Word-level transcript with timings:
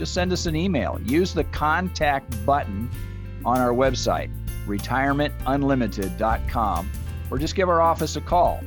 just 0.00 0.12
send 0.14 0.32
us 0.32 0.46
an 0.46 0.56
email. 0.56 0.98
Use 1.04 1.34
the 1.34 1.44
contact 1.44 2.46
button 2.46 2.90
on 3.44 3.60
our 3.60 3.74
website, 3.74 4.30
retirementunlimited.com, 4.66 6.90
or 7.30 7.38
just 7.38 7.54
give 7.54 7.68
our 7.68 7.82
office 7.82 8.16
a 8.16 8.22
call. 8.22 8.62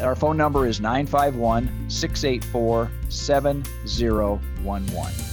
Our 0.00 0.16
phone 0.16 0.38
number 0.38 0.66
is 0.66 0.80
951 0.80 1.90
684 1.90 2.90
7011. 3.10 5.24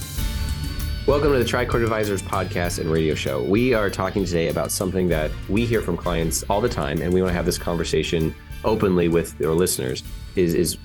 Welcome 1.06 1.32
to 1.32 1.38
the 1.38 1.46
Tricord 1.46 1.84
Advisors 1.84 2.20
podcast 2.20 2.78
and 2.78 2.92
radio 2.92 3.14
show. 3.14 3.42
We 3.42 3.72
are 3.72 3.88
talking 3.88 4.26
today 4.26 4.48
about 4.48 4.70
something 4.70 5.08
that 5.08 5.30
we 5.48 5.64
hear 5.64 5.80
from 5.80 5.96
clients 5.96 6.42
all 6.50 6.60
the 6.60 6.68
time, 6.68 7.00
and 7.00 7.14
we 7.14 7.22
want 7.22 7.30
to 7.30 7.34
have 7.34 7.46
this 7.46 7.56
conversation 7.56 8.34
openly 8.62 9.08
with 9.08 9.42
our 9.42 9.54
listeners. 9.54 10.02
Is 10.36 10.52
is 10.52 10.76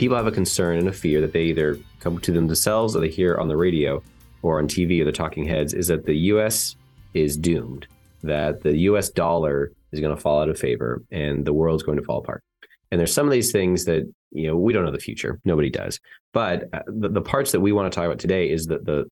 people 0.00 0.16
have 0.16 0.26
a 0.26 0.32
concern 0.32 0.78
and 0.78 0.88
a 0.88 0.92
fear 0.92 1.20
that 1.20 1.34
they 1.34 1.42
either 1.42 1.78
come 2.00 2.18
to 2.18 2.32
them 2.32 2.46
themselves 2.46 2.96
or 2.96 3.00
they 3.00 3.08
hear 3.10 3.36
on 3.36 3.48
the 3.48 3.56
radio 3.56 4.02
or 4.40 4.58
on 4.58 4.66
TV 4.66 5.02
or 5.02 5.04
the 5.04 5.12
talking 5.12 5.44
heads 5.44 5.74
is 5.74 5.88
that 5.88 6.06
the 6.06 6.14
U.S. 6.32 6.74
is 7.12 7.36
doomed, 7.36 7.86
that 8.22 8.62
the 8.62 8.74
U.S. 8.78 9.10
dollar 9.10 9.72
is 9.92 10.00
going 10.00 10.16
to 10.16 10.20
fall 10.20 10.40
out 10.40 10.48
of 10.48 10.58
favor 10.58 11.02
and 11.10 11.44
the 11.44 11.52
world's 11.52 11.82
going 11.82 11.98
to 11.98 12.04
fall 12.04 12.20
apart. 12.20 12.42
And 12.90 12.98
there's 12.98 13.12
some 13.12 13.26
of 13.26 13.30
these 13.30 13.52
things 13.52 13.84
that 13.84 14.10
you 14.32 14.46
know 14.46 14.56
we 14.56 14.72
don't 14.72 14.86
know 14.86 14.90
the 14.90 14.98
future. 14.98 15.38
Nobody 15.44 15.68
does. 15.68 16.00
But 16.32 16.64
uh, 16.72 16.80
the, 16.86 17.10
the 17.10 17.20
parts 17.20 17.52
that 17.52 17.60
we 17.60 17.70
want 17.70 17.92
to 17.92 17.94
talk 17.94 18.06
about 18.06 18.18
today 18.18 18.50
is 18.50 18.66
that 18.68 18.86
the 18.86 19.04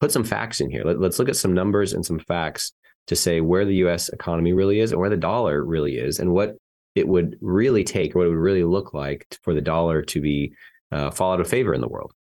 put 0.00 0.10
some 0.10 0.24
facts 0.24 0.60
in 0.60 0.70
here. 0.70 0.82
Let, 0.84 0.98
let's 0.98 1.20
look 1.20 1.28
at 1.28 1.36
some 1.36 1.54
numbers 1.54 1.92
and 1.92 2.04
some 2.04 2.18
facts 2.18 2.72
to 3.06 3.14
say 3.14 3.40
where 3.40 3.64
the 3.64 3.76
U.S. 3.76 4.08
economy 4.08 4.52
really 4.52 4.80
is 4.80 4.90
and 4.90 5.00
where 5.00 5.10
the 5.10 5.16
dollar 5.16 5.64
really 5.64 5.98
is, 5.98 6.18
and 6.18 6.32
what 6.32 6.56
it 6.94 7.08
would 7.08 7.36
really 7.40 7.84
take, 7.84 8.14
or 8.14 8.18
what 8.18 8.26
it 8.26 8.30
would 8.30 8.38
really 8.38 8.64
look 8.64 8.94
like 8.94 9.38
for 9.42 9.54
the 9.54 9.60
dollar 9.60 10.02
to 10.02 10.20
be 10.20 10.52
uh, 10.90 11.10
fall 11.10 11.32
out 11.32 11.40
of 11.40 11.48
favor 11.48 11.74
in 11.74 11.80
the 11.80 11.88
world. 11.88 12.12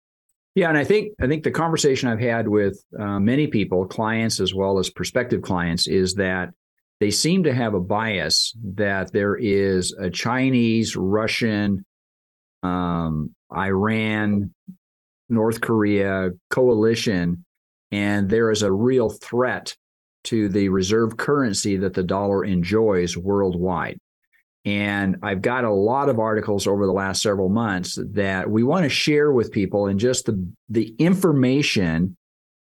Yeah, 0.55 0.69
and 0.69 0.77
I 0.77 0.83
think 0.83 1.13
I 1.21 1.27
think 1.27 1.43
the 1.43 1.51
conversation 1.51 2.09
I've 2.09 2.19
had 2.19 2.47
with 2.47 2.83
uh, 2.97 3.19
many 3.19 3.47
people, 3.47 3.85
clients 3.85 4.39
as 4.39 4.53
well 4.53 4.79
as 4.79 4.89
prospective 4.89 5.41
clients, 5.41 5.87
is 5.87 6.15
that 6.15 6.49
they 6.99 7.11
seem 7.11 7.43
to 7.43 7.53
have 7.53 7.73
a 7.73 7.79
bias 7.79 8.53
that 8.75 9.11
there 9.11 9.35
is 9.35 9.93
a 9.93 10.09
Chinese, 10.09 10.95
Russian, 10.95 11.85
um, 12.63 13.33
Iran, 13.51 14.53
North 15.29 15.61
Korea 15.61 16.31
coalition 16.49 17.45
and 17.91 18.29
there 18.29 18.51
is 18.51 18.61
a 18.61 18.71
real 18.71 19.09
threat 19.09 19.75
to 20.23 20.47
the 20.49 20.69
reserve 20.69 21.17
currency 21.17 21.77
that 21.77 21.93
the 21.93 22.03
dollar 22.03 22.45
enjoys 22.45 23.17
worldwide. 23.17 23.97
And 24.63 25.17
I've 25.23 25.41
got 25.41 25.63
a 25.63 25.73
lot 25.73 26.09
of 26.09 26.19
articles 26.19 26.67
over 26.67 26.85
the 26.85 26.91
last 26.91 27.21
several 27.21 27.49
months 27.49 27.97
that 28.11 28.49
we 28.49 28.63
want 28.63 28.83
to 28.83 28.89
share 28.89 29.31
with 29.31 29.51
people 29.51 29.87
and 29.87 29.99
just 29.99 30.27
the, 30.27 30.47
the 30.69 30.93
information 30.99 32.15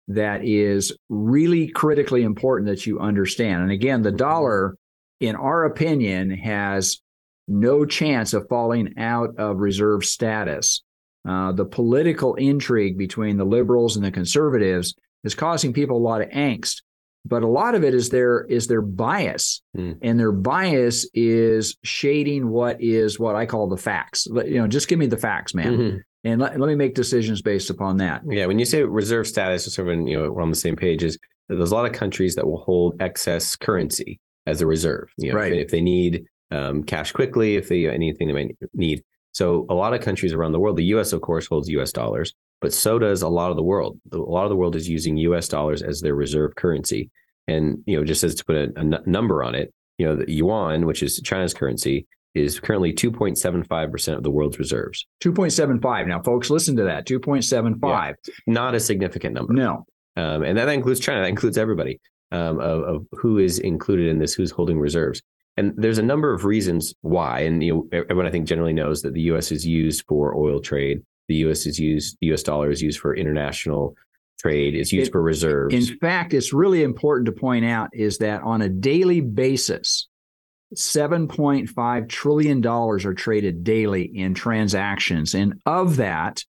that 0.08 0.44
is 0.44 0.97
really 1.08 1.69
critically 1.69 2.22
important 2.22 2.69
that 2.69 2.86
you 2.86 3.00
understand. 3.00 3.62
And 3.62 3.72
again, 3.72 4.02
the 4.02 4.12
dollar, 4.12 4.77
in 5.20 5.36
our 5.36 5.64
opinion, 5.64 6.30
has 6.30 7.00
no 7.48 7.84
chance 7.84 8.34
of 8.34 8.48
falling 8.48 8.98
out 8.98 9.39
of 9.39 9.58
reserve 9.58 10.05
status. 10.05 10.83
Uh, 11.27 11.52
the 11.52 11.64
political 11.64 12.35
intrigue 12.35 12.98
between 12.98 13.36
the 13.36 13.45
liberals 13.45 13.96
and 13.96 14.05
the 14.05 14.12
conservatives 14.12 14.95
is 15.24 15.35
causing 15.35 15.73
people 15.73 15.96
a 15.96 15.98
lot 15.98 16.20
of 16.20 16.29
angst 16.29 16.83
but 17.27 17.42
a 17.42 17.48
lot 17.48 17.75
of 17.75 17.85
it 17.85 17.95
is 17.95 18.11
their 18.11 18.45
is 18.45 18.67
their 18.67 18.81
bias 18.81 19.63
mm. 19.77 19.97
and 20.03 20.19
their 20.19 20.33
bias 20.33 21.09
is 21.13 21.77
shading 21.83 22.48
what 22.48 22.81
is 22.81 23.19
what 23.19 23.35
i 23.35 23.45
call 23.45 23.69
the 23.69 23.77
facts 23.77 24.27
you 24.27 24.61
know 24.61 24.67
just 24.67 24.89
give 24.89 24.98
me 24.98 25.07
the 25.07 25.17
facts 25.17 25.55
man 25.55 25.77
mm-hmm. 25.77 25.97
and 26.25 26.41
let, 26.41 26.59
let 26.59 26.69
me 26.69 26.75
make 26.75 26.95
decisions 26.95 27.42
based 27.42 27.70
upon 27.70 27.97
that 27.97 28.23
yeah 28.29 28.47
when 28.47 28.59
you 28.59 28.65
say 28.65 28.83
reserve 28.83 29.27
status 29.27 29.73
sort 29.73 29.89
of 29.89 30.09
you 30.09 30.17
know 30.17 30.31
we're 30.31 30.42
on 30.42 30.51
the 30.51 30.57
same 30.57 30.77
page 30.77 31.03
is 31.03 31.19
there's 31.48 31.70
a 31.70 31.75
lot 31.75 31.86
of 31.86 31.92
countries 31.92 32.35
that 32.35 32.47
will 32.47 32.63
hold 32.63 33.01
excess 33.01 33.57
currency 33.57 34.20
as 34.47 34.61
a 34.61 34.67
reserve 34.67 35.09
you 35.19 35.33
know, 35.33 35.39
right. 35.39 35.53
if, 35.53 35.67
if 35.67 35.70
they 35.70 35.81
need 35.81 36.25
um, 36.53 36.85
cash 36.85 37.13
quickly 37.13 37.57
if 37.57 37.69
they 37.69 37.89
anything 37.89 38.29
they 38.29 38.33
might 38.33 38.57
need 38.73 39.03
so 39.33 39.67
a 39.69 39.75
lot 39.75 39.92
of 39.92 40.01
countries 40.01 40.33
around 40.33 40.53
the 40.53 40.61
world 40.61 40.77
the 40.77 40.85
us 40.85 41.13
of 41.13 41.20
course 41.20 41.47
holds 41.47 41.69
us 41.69 41.91
dollars 41.91 42.33
but 42.61 42.72
so 42.72 42.98
does 42.98 43.22
a 43.22 43.28
lot 43.28 43.50
of 43.50 43.56
the 43.56 43.62
world. 43.62 44.00
A 44.12 44.17
lot 44.17 44.44
of 44.44 44.50
the 44.50 44.56
world 44.56 44.77
is 44.77 44.89
using 44.89 45.17
U.S. 45.18 45.48
dollars 45.48 45.83
as 45.83 46.00
their 46.00 46.14
reserve 46.14 46.55
currency, 46.55 47.11
and 47.46 47.78
you 47.86 47.96
know, 47.96 48.05
just 48.05 48.24
as 48.24 48.34
to 48.36 48.44
put 48.44 48.56
a, 48.56 48.72
a 48.77 48.80
n- 48.80 49.02
number 49.06 49.42
on 49.42 49.55
it, 49.55 49.72
you 49.98 50.06
know, 50.06 50.17
the 50.17 50.30
yuan, 50.30 50.86
which 50.86 51.02
is 51.02 51.20
China's 51.22 51.55
currency, 51.55 52.06
is 52.34 52.61
currently 52.61 52.92
2.75 52.92 53.90
percent 53.90 54.17
of 54.17 54.22
the 54.22 54.30
world's 54.30 54.58
reserves. 54.58 55.06
2.75. 55.22 56.06
Now, 56.06 56.22
folks, 56.22 56.50
listen 56.50 56.77
to 56.77 56.84
that. 56.84 57.06
2.75. 57.06 57.80
Yeah, 57.83 58.12
not 58.46 58.74
a 58.74 58.80
significant 58.80 59.34
number. 59.34 59.52
No, 59.52 59.84
um, 60.17 60.42
and 60.42 60.56
that 60.58 60.68
includes 60.68 61.00
China. 61.00 61.23
That 61.23 61.28
includes 61.28 61.58
everybody 61.58 62.00
um, 62.33 62.58
of, 62.61 62.83
of 62.83 63.06
who 63.12 63.38
is 63.38 63.58
included 63.58 64.08
in 64.08 64.18
this, 64.18 64.34
who's 64.34 64.50
holding 64.50 64.78
reserves. 64.78 65.20
And 65.58 65.73
there's 65.77 65.98
a 65.98 66.02
number 66.02 66.34
of 66.34 66.44
reasons 66.44 66.94
why. 67.00 67.40
And 67.40 67.62
you 67.62 67.88
know, 67.90 68.00
everyone 68.11 68.27
I 68.27 68.30
think 68.30 68.46
generally 68.46 68.74
knows 68.74 69.02
that 69.02 69.14
the 69.14 69.23
U.S. 69.23 69.52
is 69.52 69.67
used 69.67 70.05
for 70.06 70.36
oil 70.36 70.61
trade 70.61 71.02
the 71.29 71.37
U.S. 71.37 71.67
is 71.67 71.79
used, 71.79 72.17
the 72.20 72.29
U.S. 72.29 72.42
dollar 72.42 72.70
is 72.70 72.83
used 72.83 73.01
for 73.01 73.14
international 73.14 73.95
trade, 74.39 74.75
It's 74.75 74.92
used 74.92 75.09
it, 75.09 75.13
for 75.13 75.23
reserves. 75.23 75.75
In 75.75 75.98
fact, 75.98 76.35
it's 76.35 76.53
really 76.53 76.83
important 76.83 77.27
to 77.27 77.33
point 77.33 77.64
out 77.64 77.91
is 77.92 78.19
that 78.19 78.42
on 78.42 78.63
a 78.63 78.69
daily 78.69 79.20
basis, 79.20 80.09
$7.5 80.75 82.09
trillion 82.09 82.67
are 82.67 83.15
traded 83.15 83.65
daily 83.65 84.03
in 84.03 84.35
transactions. 84.35 85.35
And 85.35 85.61
of 85.65 85.97
that, 85.97 86.45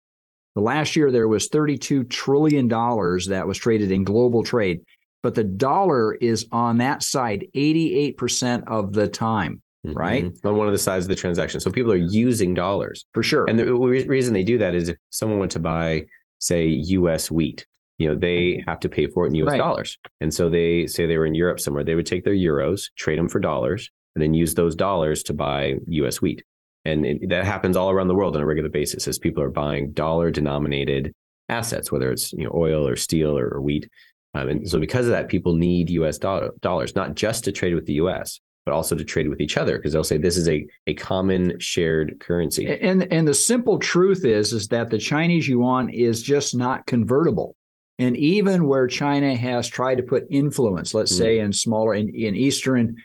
the 0.56 0.62
last 0.62 0.96
year 0.96 1.12
there 1.12 1.28
was 1.28 1.50
$32 1.50 2.10
trillion 2.10 2.68
that 2.68 3.44
was 3.46 3.58
traded 3.58 3.92
in 3.92 4.04
global 4.04 4.44
trade. 4.44 4.82
But 5.22 5.36
the 5.36 5.44
dollar 5.44 6.14
is 6.14 6.48
on 6.52 6.78
that 6.78 7.04
side 7.04 7.48
88% 7.56 8.64
of 8.68 8.94
the 8.94 9.08
time 9.08 9.62
mm-hmm. 9.88 9.98
right? 9.98 10.32
On 10.44 10.58
one 10.58 10.68
of 10.68 10.74
the 10.74 10.80
sides 10.80 11.06
of 11.06 11.10
the 11.10 11.16
transaction. 11.16 11.60
So 11.60 11.72
people 11.72 11.92
are 11.92 11.98
using 11.98 12.54
dollars. 12.54 13.06
For 13.14 13.24
sure. 13.24 13.46
And 13.48 13.58
the 13.60 13.74
re- 13.74 14.06
reason 14.06 14.34
they 14.34 14.44
do 14.44 14.58
that 14.58 14.76
is 14.76 14.90
if 14.90 14.98
someone 15.10 15.40
went 15.40 15.52
to 15.54 15.60
buy, 15.60 16.06
say, 16.40 16.68
US 16.68 17.32
wheat, 17.32 17.66
you 17.98 18.08
know, 18.08 18.16
they 18.16 18.64
have 18.68 18.80
to 18.82 18.90
pay 18.90 19.08
for 19.08 19.26
it 19.26 19.30
in 19.30 19.36
US 19.36 19.52
right. 19.52 19.58
dollars. 19.58 19.98
And 20.22 20.34
so 20.34 20.50
they 20.50 20.88
say 20.88 21.06
they 21.06 21.18
were 21.18 21.26
in 21.26 21.36
Europe 21.36 21.60
somewhere, 21.60 21.84
they 21.84 21.96
would 21.96 22.06
take 22.06 22.24
their 22.24 22.34
euros, 22.34 22.90
trade 22.98 23.18
them 23.18 23.30
for 23.30 23.40
dollars, 23.40 23.90
and 24.16 24.22
then 24.22 24.34
use 24.34 24.56
those 24.56 24.76
dollars 24.76 25.24
to 25.24 25.34
buy 25.34 25.76
US 25.88 26.22
wheat. 26.22 26.44
And 26.84 27.06
it, 27.06 27.30
that 27.30 27.46
happens 27.46 27.76
all 27.76 27.90
around 27.90 28.08
the 28.08 28.16
world 28.16 28.36
on 28.36 28.42
a 28.42 28.46
regular 28.46 28.70
basis 28.70 29.08
as 29.08 29.18
people 29.18 29.42
are 29.42 29.50
buying 29.50 29.92
dollar 29.92 30.30
denominated 30.30 31.14
assets, 31.50 31.92
whether 31.92 32.12
it's 32.12 32.34
you 32.34 32.44
know, 32.44 32.52
oil 32.54 32.88
or 32.88 32.96
steel 32.96 33.38
or, 33.38 33.48
or 33.48 33.62
wheat. 33.62 33.90
Um, 34.34 34.50
and 34.50 34.70
so 34.70 34.80
because 34.80 35.06
of 35.06 35.12
that, 35.12 35.30
people 35.30 35.56
need 35.56 35.90
US 35.90 36.18
do- 36.18 36.52
dollars, 36.62 36.96
not 36.96 37.16
just 37.16 37.46
to 37.46 37.52
trade 37.52 37.76
with 37.76 37.86
the 37.86 37.94
US, 37.94 38.40
but 38.66 38.74
also 38.74 38.96
to 38.96 39.04
trade 39.04 39.30
with 39.30 39.40
each 39.40 39.58
other 39.58 39.78
because 39.78 39.94
they'll 39.94 40.04
say 40.04 40.18
this 40.18 40.38
is 40.38 40.50
a, 40.50 40.66
a 40.88 40.96
common 40.96 41.58
shared 41.60 42.20
currency. 42.20 42.68
And 42.68 43.12
and 43.14 43.28
the 43.28 43.34
simple 43.34 43.78
truth 43.78 44.26
is 44.26 44.54
is 44.54 44.68
that 44.70 44.90
the 44.90 44.98
Chinese 44.98 45.48
yuan 45.48 45.90
is 45.90 46.22
just 46.22 46.56
not 46.56 46.86
convertible. 46.86 47.56
And 47.98 48.18
even 48.18 48.68
where 48.68 48.88
China 48.88 49.36
has 49.36 49.68
tried 49.68 49.96
to 49.96 50.04
put 50.04 50.26
influence, 50.30 50.94
let's 50.94 51.14
mm. 51.14 51.18
say 51.18 51.40
in 51.40 51.54
smaller 51.54 51.94
in, 51.94 52.10
in 52.10 52.36
Eastern 52.36 52.96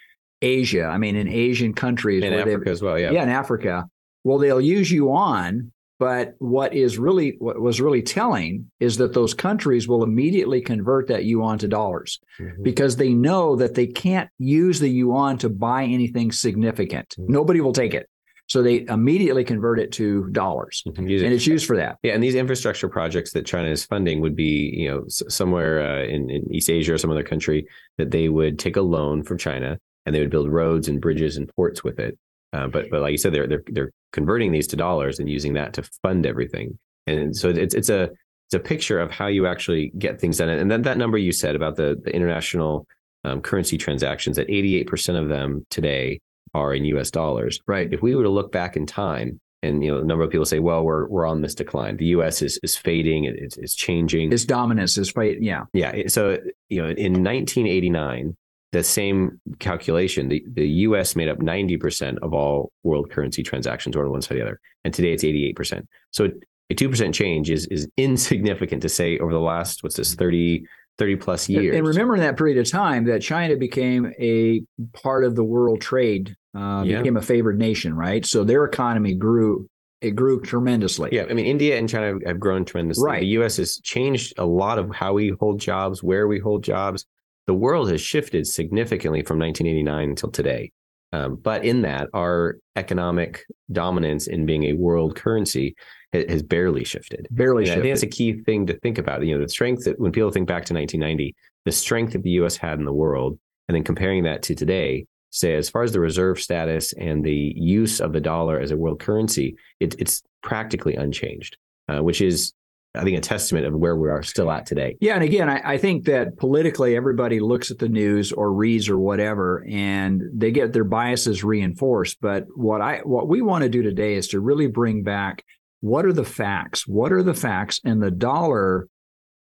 Asia, 0.42 0.84
I 0.84 0.98
mean 0.98 1.14
in 1.14 1.28
Asian 1.28 1.74
countries, 1.74 2.24
in 2.24 2.32
Africa 2.32 2.70
as 2.70 2.82
well, 2.82 2.98
yeah, 2.98 3.10
yeah, 3.10 3.22
in 3.22 3.28
Africa, 3.28 3.84
well, 4.24 4.38
they'll 4.38 4.60
use 4.60 4.90
yuan 4.90 5.72
but 6.00 6.34
what 6.38 6.72
is 6.72 6.98
really 6.98 7.36
what 7.38 7.60
was 7.60 7.78
really 7.78 8.00
telling 8.00 8.70
is 8.80 8.96
that 8.96 9.12
those 9.12 9.34
countries 9.34 9.86
will 9.86 10.02
immediately 10.02 10.62
convert 10.62 11.06
that 11.08 11.26
yuan 11.26 11.58
to 11.58 11.68
dollars 11.68 12.18
mm-hmm. 12.40 12.62
because 12.62 12.96
they 12.96 13.12
know 13.12 13.54
that 13.54 13.74
they 13.74 13.86
can't 13.86 14.30
use 14.38 14.80
the 14.80 14.88
yuan 14.88 15.36
to 15.38 15.50
buy 15.50 15.84
anything 15.84 16.32
significant. 16.32 17.10
Mm-hmm. 17.10 17.32
Nobody 17.32 17.60
will 17.60 17.74
take 17.74 17.92
it. 17.94 18.08
So 18.46 18.62
they 18.62 18.84
immediately 18.88 19.44
convert 19.44 19.78
it 19.78 19.92
to 19.92 20.26
dollars, 20.30 20.82
mm-hmm. 20.88 21.02
and 21.02 21.32
it's 21.32 21.46
used 21.46 21.66
for 21.66 21.76
that. 21.76 21.98
Yeah, 22.02 22.14
and 22.14 22.22
these 22.22 22.34
infrastructure 22.34 22.88
projects 22.88 23.32
that 23.34 23.46
China 23.46 23.68
is 23.68 23.84
funding 23.84 24.20
would 24.22 24.34
be, 24.34 24.72
you 24.74 24.90
know, 24.90 25.04
somewhere 25.06 25.80
uh, 25.80 26.02
in, 26.02 26.30
in 26.30 26.52
East 26.52 26.68
Asia 26.68 26.94
or 26.94 26.98
some 26.98 27.12
other 27.12 27.22
country 27.22 27.68
that 27.96 28.10
they 28.10 28.28
would 28.28 28.58
take 28.58 28.74
a 28.74 28.82
loan 28.82 29.22
from 29.22 29.38
China 29.38 29.78
and 30.04 30.12
they 30.12 30.18
would 30.18 30.30
build 30.30 30.50
roads 30.50 30.88
and 30.88 31.00
bridges 31.00 31.36
and 31.36 31.48
ports 31.54 31.84
with 31.84 32.00
it. 32.00 32.18
Uh, 32.52 32.66
but 32.66 32.90
but 32.90 33.00
like 33.00 33.12
you 33.12 33.18
said, 33.18 33.32
they're 33.32 33.46
they're 33.46 33.62
they're 33.66 33.92
converting 34.12 34.52
these 34.52 34.66
to 34.68 34.76
dollars 34.76 35.18
and 35.18 35.28
using 35.28 35.54
that 35.54 35.72
to 35.74 35.82
fund 36.02 36.26
everything. 36.26 36.78
And 37.06 37.34
so 37.36 37.48
it's 37.48 37.74
it's 37.74 37.88
a 37.88 38.10
it's 38.46 38.54
a 38.54 38.58
picture 38.58 38.98
of 38.98 39.10
how 39.10 39.28
you 39.28 39.46
actually 39.46 39.92
get 39.98 40.20
things 40.20 40.38
done. 40.38 40.48
And 40.48 40.70
then 40.70 40.82
that 40.82 40.98
number 40.98 41.18
you 41.18 41.32
said 41.32 41.54
about 41.54 41.76
the, 41.76 42.00
the 42.02 42.14
international 42.14 42.86
um, 43.22 43.40
currency 43.40 43.78
transactions, 43.78 44.36
that 44.36 44.48
88% 44.48 45.20
of 45.20 45.28
them 45.28 45.64
today 45.70 46.18
are 46.52 46.74
in 46.74 46.84
US 46.86 47.12
dollars. 47.12 47.60
Right. 47.68 47.92
If 47.92 48.02
we 48.02 48.16
were 48.16 48.24
to 48.24 48.30
look 48.30 48.50
back 48.50 48.76
in 48.76 48.86
time, 48.86 49.40
and 49.62 49.84
you 49.84 49.90
know, 49.92 50.00
a 50.00 50.04
number 50.04 50.24
of 50.24 50.30
people 50.30 50.46
say, 50.46 50.58
"Well, 50.58 50.82
we're 50.84 51.06
we're 51.08 51.26
on 51.26 51.42
this 51.42 51.54
decline. 51.54 51.98
The 51.98 52.06
U.S. 52.06 52.40
is 52.40 52.58
is 52.62 52.76
fading. 52.76 53.24
It's, 53.24 53.58
it's 53.58 53.74
changing. 53.74 54.32
Its 54.32 54.46
dominance 54.46 54.96
is 54.96 55.10
fading. 55.10 55.42
Yeah, 55.42 55.64
yeah. 55.74 56.08
So 56.08 56.38
you 56.70 56.80
know, 56.80 56.88
in 56.88 57.22
1989, 57.22 58.36
the 58.72 58.84
same 58.84 59.40
calculation, 59.58 60.28
the, 60.28 60.44
the 60.52 60.68
US 60.68 61.16
made 61.16 61.28
up 61.28 61.38
90% 61.38 62.18
of 62.22 62.32
all 62.32 62.70
world 62.82 63.10
currency 63.10 63.42
transactions, 63.42 63.96
or 63.96 64.08
one 64.08 64.22
side 64.22 64.36
or 64.36 64.38
the 64.38 64.46
other. 64.46 64.60
And 64.84 64.94
today 64.94 65.12
it's 65.12 65.24
88%. 65.24 65.86
So 66.12 66.28
a 66.70 66.74
2% 66.74 67.12
change 67.12 67.50
is, 67.50 67.66
is 67.66 67.88
insignificant 67.96 68.82
to 68.82 68.88
say 68.88 69.18
over 69.18 69.32
the 69.32 69.40
last, 69.40 69.82
what's 69.82 69.96
this, 69.96 70.14
30, 70.14 70.64
30 70.98 71.16
plus 71.16 71.48
years. 71.48 71.74
And 71.74 71.86
remember 71.86 72.14
in 72.14 72.20
that 72.20 72.36
period 72.36 72.58
of 72.58 72.70
time 72.70 73.04
that 73.06 73.22
China 73.22 73.56
became 73.56 74.12
a 74.20 74.62
part 74.92 75.24
of 75.24 75.34
the 75.34 75.42
world 75.42 75.80
trade, 75.80 76.36
uh, 76.54 76.84
yeah. 76.86 76.98
became 76.98 77.16
a 77.16 77.22
favored 77.22 77.58
nation, 77.58 77.94
right? 77.94 78.24
So 78.24 78.44
their 78.44 78.64
economy 78.64 79.14
grew. 79.14 79.68
It 80.00 80.12
grew 80.12 80.40
tremendously. 80.40 81.10
Yeah, 81.12 81.26
I 81.28 81.34
mean, 81.34 81.44
India 81.44 81.76
and 81.76 81.86
China 81.86 82.18
have 82.24 82.40
grown 82.40 82.64
tremendously. 82.64 83.04
Right. 83.04 83.20
The 83.20 83.26
U.S. 83.26 83.58
has 83.58 83.78
changed 83.80 84.32
a 84.38 84.46
lot 84.46 84.78
of 84.78 84.94
how 84.94 85.12
we 85.12 85.34
hold 85.38 85.60
jobs, 85.60 86.02
where 86.02 86.26
we 86.26 86.38
hold 86.38 86.64
jobs. 86.64 87.04
The 87.50 87.54
world 87.54 87.90
has 87.90 88.00
shifted 88.00 88.46
significantly 88.46 89.22
from 89.22 89.40
1989 89.40 90.10
until 90.10 90.30
today. 90.30 90.70
Um, 91.12 91.34
but 91.34 91.64
in 91.64 91.82
that, 91.82 92.06
our 92.14 92.58
economic 92.76 93.44
dominance 93.72 94.28
in 94.28 94.46
being 94.46 94.66
a 94.66 94.74
world 94.74 95.16
currency 95.16 95.74
has 96.12 96.44
barely 96.44 96.84
shifted. 96.84 97.26
Barely 97.32 97.64
shifted. 97.64 97.80
I 97.80 97.82
think 97.82 97.92
that's 97.92 98.04
a 98.04 98.06
key 98.06 98.34
thing 98.44 98.66
to 98.66 98.78
think 98.78 98.98
about. 98.98 99.26
You 99.26 99.34
know, 99.34 99.42
the 99.42 99.48
strength 99.48 99.82
that 99.86 99.98
when 99.98 100.12
people 100.12 100.30
think 100.30 100.46
back 100.46 100.64
to 100.66 100.74
1990, 100.74 101.34
the 101.64 101.72
strength 101.72 102.12
that 102.12 102.22
the 102.22 102.30
U.S. 102.30 102.56
had 102.56 102.78
in 102.78 102.84
the 102.84 102.92
world, 102.92 103.36
and 103.66 103.74
then 103.74 103.82
comparing 103.82 104.22
that 104.22 104.44
to 104.44 104.54
today, 104.54 105.06
say 105.30 105.56
as 105.56 105.68
far 105.68 105.82
as 105.82 105.90
the 105.90 105.98
reserve 105.98 106.38
status 106.38 106.92
and 106.92 107.24
the 107.24 107.52
use 107.56 107.98
of 108.00 108.12
the 108.12 108.20
dollar 108.20 108.60
as 108.60 108.70
a 108.70 108.76
world 108.76 109.00
currency, 109.00 109.56
it, 109.80 109.96
it's 109.98 110.22
practically 110.44 110.94
unchanged, 110.94 111.56
uh, 111.88 111.98
which 111.98 112.20
is 112.20 112.52
I 112.94 113.04
think 113.04 113.16
a 113.16 113.20
testament 113.20 113.66
of 113.66 113.74
where 113.74 113.96
we 113.96 114.08
are 114.08 114.22
still 114.22 114.50
at 114.50 114.66
today. 114.66 114.96
Yeah, 115.00 115.14
and 115.14 115.22
again, 115.22 115.48
I, 115.48 115.74
I, 115.74 115.78
think 115.78 116.06
that 116.06 116.36
politically, 116.36 116.96
everybody 116.96 117.38
looks 117.38 117.70
at 117.70 117.78
the 117.78 117.88
news 117.88 118.32
or 118.32 118.52
reads 118.52 118.88
or 118.88 118.98
whatever, 118.98 119.64
and 119.68 120.22
they 120.34 120.50
get 120.50 120.72
their 120.72 120.84
biases 120.84 121.44
reinforced. 121.44 122.18
But 122.20 122.46
what 122.56 122.80
I 122.80 122.98
what 123.04 123.28
we 123.28 123.42
want 123.42 123.62
to 123.62 123.68
do 123.68 123.82
today 123.82 124.14
is 124.14 124.26
to 124.28 124.40
really 124.40 124.66
bring 124.66 125.04
back 125.04 125.44
what 125.80 126.04
are 126.04 126.12
the 126.12 126.24
facts? 126.24 126.86
What 126.86 127.12
are 127.12 127.22
the 127.22 127.34
facts? 127.34 127.80
And 127.84 128.02
the 128.02 128.10
dollar 128.10 128.88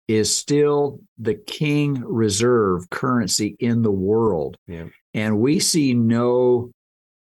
is 0.09 0.35
still 0.35 1.01
the 1.19 1.35
king 1.35 2.01
reserve 2.05 2.89
currency 2.91 3.57
in 3.59 3.83
the 3.83 3.91
world. 3.91 4.57
Yeah. 4.67 4.87
And 5.15 5.39
we 5.39 5.61
see 5.61 5.95
no 5.95 6.71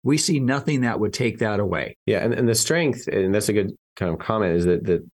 we 0.03 0.17
see 0.17 0.41
nothing 0.41 0.83
that 0.83 0.99
would 0.99 1.13
take 1.13 1.39
that 1.39 1.61
away. 1.61 1.97
Yeah, 2.07 2.19
and, 2.21 2.33
and 2.33 2.49
the 2.49 2.55
strength, 2.55 3.07
and 3.07 3.35
that's 3.35 3.49
a 3.49 3.53
good 3.53 3.73
kind 3.97 4.13
of 4.13 4.19
comment, 4.19 4.57
is 4.57 4.65
that 4.65 4.85
the 4.85 5.07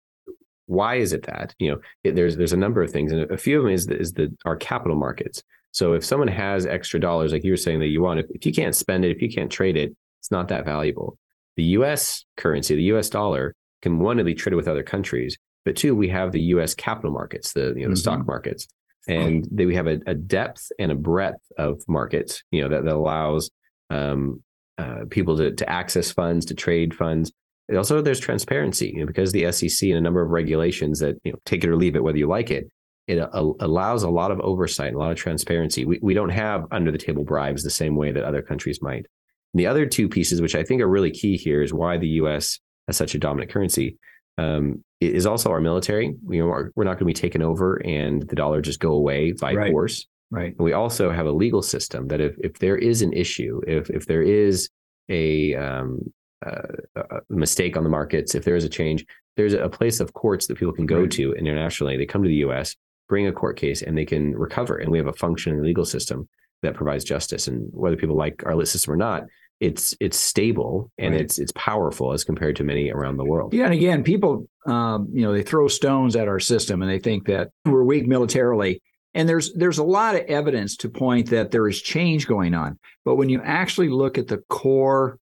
why 0.67 0.97
is 0.97 1.13
it 1.13 1.23
that 1.25 1.55
you 1.59 1.71
know 1.71 1.79
it, 2.05 2.15
there's 2.15 2.37
there's 2.37 2.53
a 2.53 2.57
number 2.57 2.83
of 2.83 2.91
things, 2.91 3.13
and 3.13 3.31
a 3.31 3.39
few 3.39 3.59
of 3.59 3.65
them 3.65 3.73
is 3.73 3.87
the, 3.87 3.99
is 3.99 4.13
the 4.13 4.35
our 4.45 4.57
capital 4.57 4.97
markets. 4.97 5.43
So 5.73 5.93
if 5.93 6.05
someone 6.05 6.29
has 6.29 6.65
extra 6.65 6.99
dollars, 6.99 7.33
like 7.33 7.45
you 7.45 7.53
were 7.53 7.57
saying 7.57 7.81
that 7.81 7.89
you 7.89 8.03
want, 8.03 8.21
if, 8.21 8.27
if 8.31 8.47
you 8.47 8.53
can't 8.53 8.75
spend 8.75 9.05
it, 9.05 9.11
if 9.11 9.21
you 9.21 9.29
can't 9.29 9.51
trade 9.51 9.77
it, 9.77 9.95
it's 10.21 10.31
not 10.31 10.49
that 10.49 10.65
valuable. 10.65 11.19
The 11.57 11.65
U.S. 11.65 12.25
currency, 12.37 12.75
the 12.75 12.83
U.S. 12.85 13.11
dollar, 13.11 13.55
can 13.83 13.99
one 13.99 14.23
be 14.25 14.35
traded 14.35 14.57
with 14.57 14.69
other 14.69 14.83
countries, 14.83 15.37
but 15.65 15.77
two, 15.77 15.95
we 15.95 16.09
have 16.09 16.33
the 16.33 16.41
U.S. 16.41 16.75
capital 16.75 17.11
markets, 17.11 17.53
the 17.53 17.61
you 17.61 17.67
know 17.67 17.73
the 17.75 17.85
mm-hmm. 17.87 17.95
stock 17.97 18.27
markets, 18.27 18.67
and 19.09 19.47
they, 19.51 19.67
we 19.67 19.75
have 19.75 19.87
a, 19.87 20.01
a, 20.07 20.15
depth 20.15 20.71
and 20.79 20.91
a 20.91 20.95
breadth 20.95 21.41
of 21.59 21.83
markets, 21.89 22.43
you 22.51 22.63
know, 22.63 22.69
that, 22.69 22.85
that 22.85 22.95
allows 22.95 23.51
um, 23.91 24.43
uh, 24.79 25.05
people 25.11 25.37
to 25.37 25.53
to 25.53 25.69
access 25.69 26.11
funds, 26.11 26.47
to 26.47 26.55
trade 26.55 26.95
funds. 26.95 27.33
Also, 27.75 28.01
there's 28.01 28.21
transparency, 28.21 28.93
you 28.95 29.01
know, 29.01 29.07
because 29.07 29.33
the 29.33 29.51
SEC 29.51 29.89
and 29.89 29.99
a 29.99 30.01
number 30.01 30.23
of 30.23 30.31
regulations 30.31 31.01
that 31.01 31.17
you 31.25 31.33
know 31.33 31.39
take 31.45 31.65
it 31.65 31.71
or 31.71 31.77
leave 31.77 31.97
it, 31.97 32.03
whether 32.03 32.19
you 32.19 32.29
like 32.29 32.51
it. 32.51 32.71
It 33.09 33.19
uh, 33.21 33.29
allows 33.61 34.03
a 34.03 34.11
lot 34.11 34.33
of 34.33 34.41
oversight, 34.41 34.95
a 34.95 34.99
lot 34.99 35.13
of 35.13 35.17
transparency. 35.17 35.85
We 35.85 35.99
we 36.03 36.15
don't 36.15 36.31
have 36.31 36.65
under 36.71 36.93
the 36.93 36.99
table 36.99 37.25
bribes 37.25 37.63
the 37.63 37.71
same 37.71 37.97
way 37.97 38.13
that 38.13 38.25
other 38.25 38.43
countries 38.43 38.83
might. 38.83 39.07
And 39.55 39.61
the 39.61 39.67
other 39.67 39.87
two 39.87 40.09
pieces, 40.09 40.41
which 40.41 40.55
I 40.55 40.63
think 40.63 40.81
are 40.81 40.89
really 40.89 41.11
key 41.11 41.37
here, 41.37 41.63
is 41.63 41.73
why 41.73 41.99
the 41.99 42.09
U.S 42.09 42.59
has 42.87 42.97
such 42.97 43.15
a 43.15 43.19
dominant 43.19 43.51
currency 43.51 43.99
um, 44.39 44.83
is 45.01 45.27
also 45.27 45.51
our 45.51 45.61
military. 45.61 46.15
You 46.29 46.43
know, 46.43 46.71
we're 46.75 46.85
not 46.85 46.99
going 46.99 46.99
to 46.99 47.05
be 47.07 47.13
taken 47.15 47.43
over 47.43 47.77
and 47.85 48.23
the 48.29 48.37
dollar 48.37 48.61
just 48.61 48.81
go 48.81 48.93
away 48.93 49.33
by 49.33 49.55
right. 49.55 49.71
force. 49.71 50.07
Right. 50.31 50.55
And 50.57 50.65
we 50.65 50.73
also 50.73 51.11
have 51.11 51.27
a 51.27 51.33
legal 51.33 51.63
system 51.63 52.09
that 52.09 52.21
if 52.21 52.35
if 52.39 52.59
there 52.59 52.77
is 52.77 53.03
an 53.03 53.13
issue, 53.13 53.61
if 53.67 53.89
if 53.91 54.07
there 54.07 54.23
is 54.23 54.69
a, 55.09 55.55
um, 55.55 56.01
uh, 56.45 56.63
a 56.97 57.21
mistake 57.31 57.77
on 57.77 57.85
the 57.85 57.91
markets, 57.91 58.35
if 58.35 58.45
there 58.45 58.57
is 58.57 58.65
a 58.65 58.69
change, 58.69 59.07
there's 59.37 59.55
a 59.55 59.69
place 59.69 60.01
of 60.01 60.13
courts 60.15 60.47
that 60.47 60.59
people 60.59 60.73
can 60.73 60.87
go 60.87 61.03
right. 61.03 61.11
to 61.13 61.33
internationally. 61.35 61.97
They 61.97 62.07
come 62.07 62.23
to 62.23 62.29
the 62.29 62.37
U.S., 62.37 62.75
bring 63.09 63.27
a 63.27 63.33
court 63.33 63.57
case, 63.57 63.83
and 63.83 63.97
they 63.97 64.05
can 64.05 64.35
recover. 64.37 64.77
And 64.77 64.91
we 64.91 64.99
have 64.99 65.07
a 65.07 65.13
functioning 65.13 65.63
legal 65.63 65.85
system 65.85 66.29
that 66.63 66.75
provides 66.75 67.05
justice. 67.05 67.49
And 67.49 67.69
whether 67.73 67.97
people 67.97 68.17
like 68.17 68.43
our 68.47 68.65
system 68.65 68.93
or 68.93 68.97
not, 68.97 69.25
it's 69.61 69.97
it's 70.01 70.19
stable 70.19 70.91
and 70.99 71.13
right. 71.13 71.23
it's 71.23 71.39
it's 71.39 71.53
powerful 71.53 72.13
as 72.13 72.25
compared 72.25 72.57
to 72.57 72.65
many 72.65 72.91
around 72.91 73.17
the 73.17 73.25
world. 73.25 73.55
Yeah, 73.55 73.65
and 73.65 73.75
again, 73.75 74.03
people 74.05 74.49
um, 74.67 75.09
you 75.13 75.23
know 75.23 75.33
they 75.33 75.43
throw 75.43 75.69
stones 75.69 76.15
at 76.15 76.29
our 76.29 76.41
system 76.41 76.83
and 76.83 76.91
they 76.91 76.99
think 76.99 77.27
that 77.27 77.51
we're 77.65 77.85
weak 77.85 78.07
militarily. 78.07 78.83
And 79.15 79.27
there's 79.27 79.55
there's 79.55 79.79
a 79.79 79.85
lot 79.85 80.15
of 80.15 80.23
evidence 80.23 80.77
to 80.79 80.91
point 80.91 81.31
that 81.31 81.51
there 81.51 81.67
is 81.69 81.81
change 81.81 82.27
going 82.27 82.53
on. 82.53 82.79
But 83.05 83.15
when 83.15 83.31
you 83.31 83.41
actually 83.43 83.89
look 83.89 84.19
at 84.19 84.29
the 84.29 84.39
core 84.51 85.19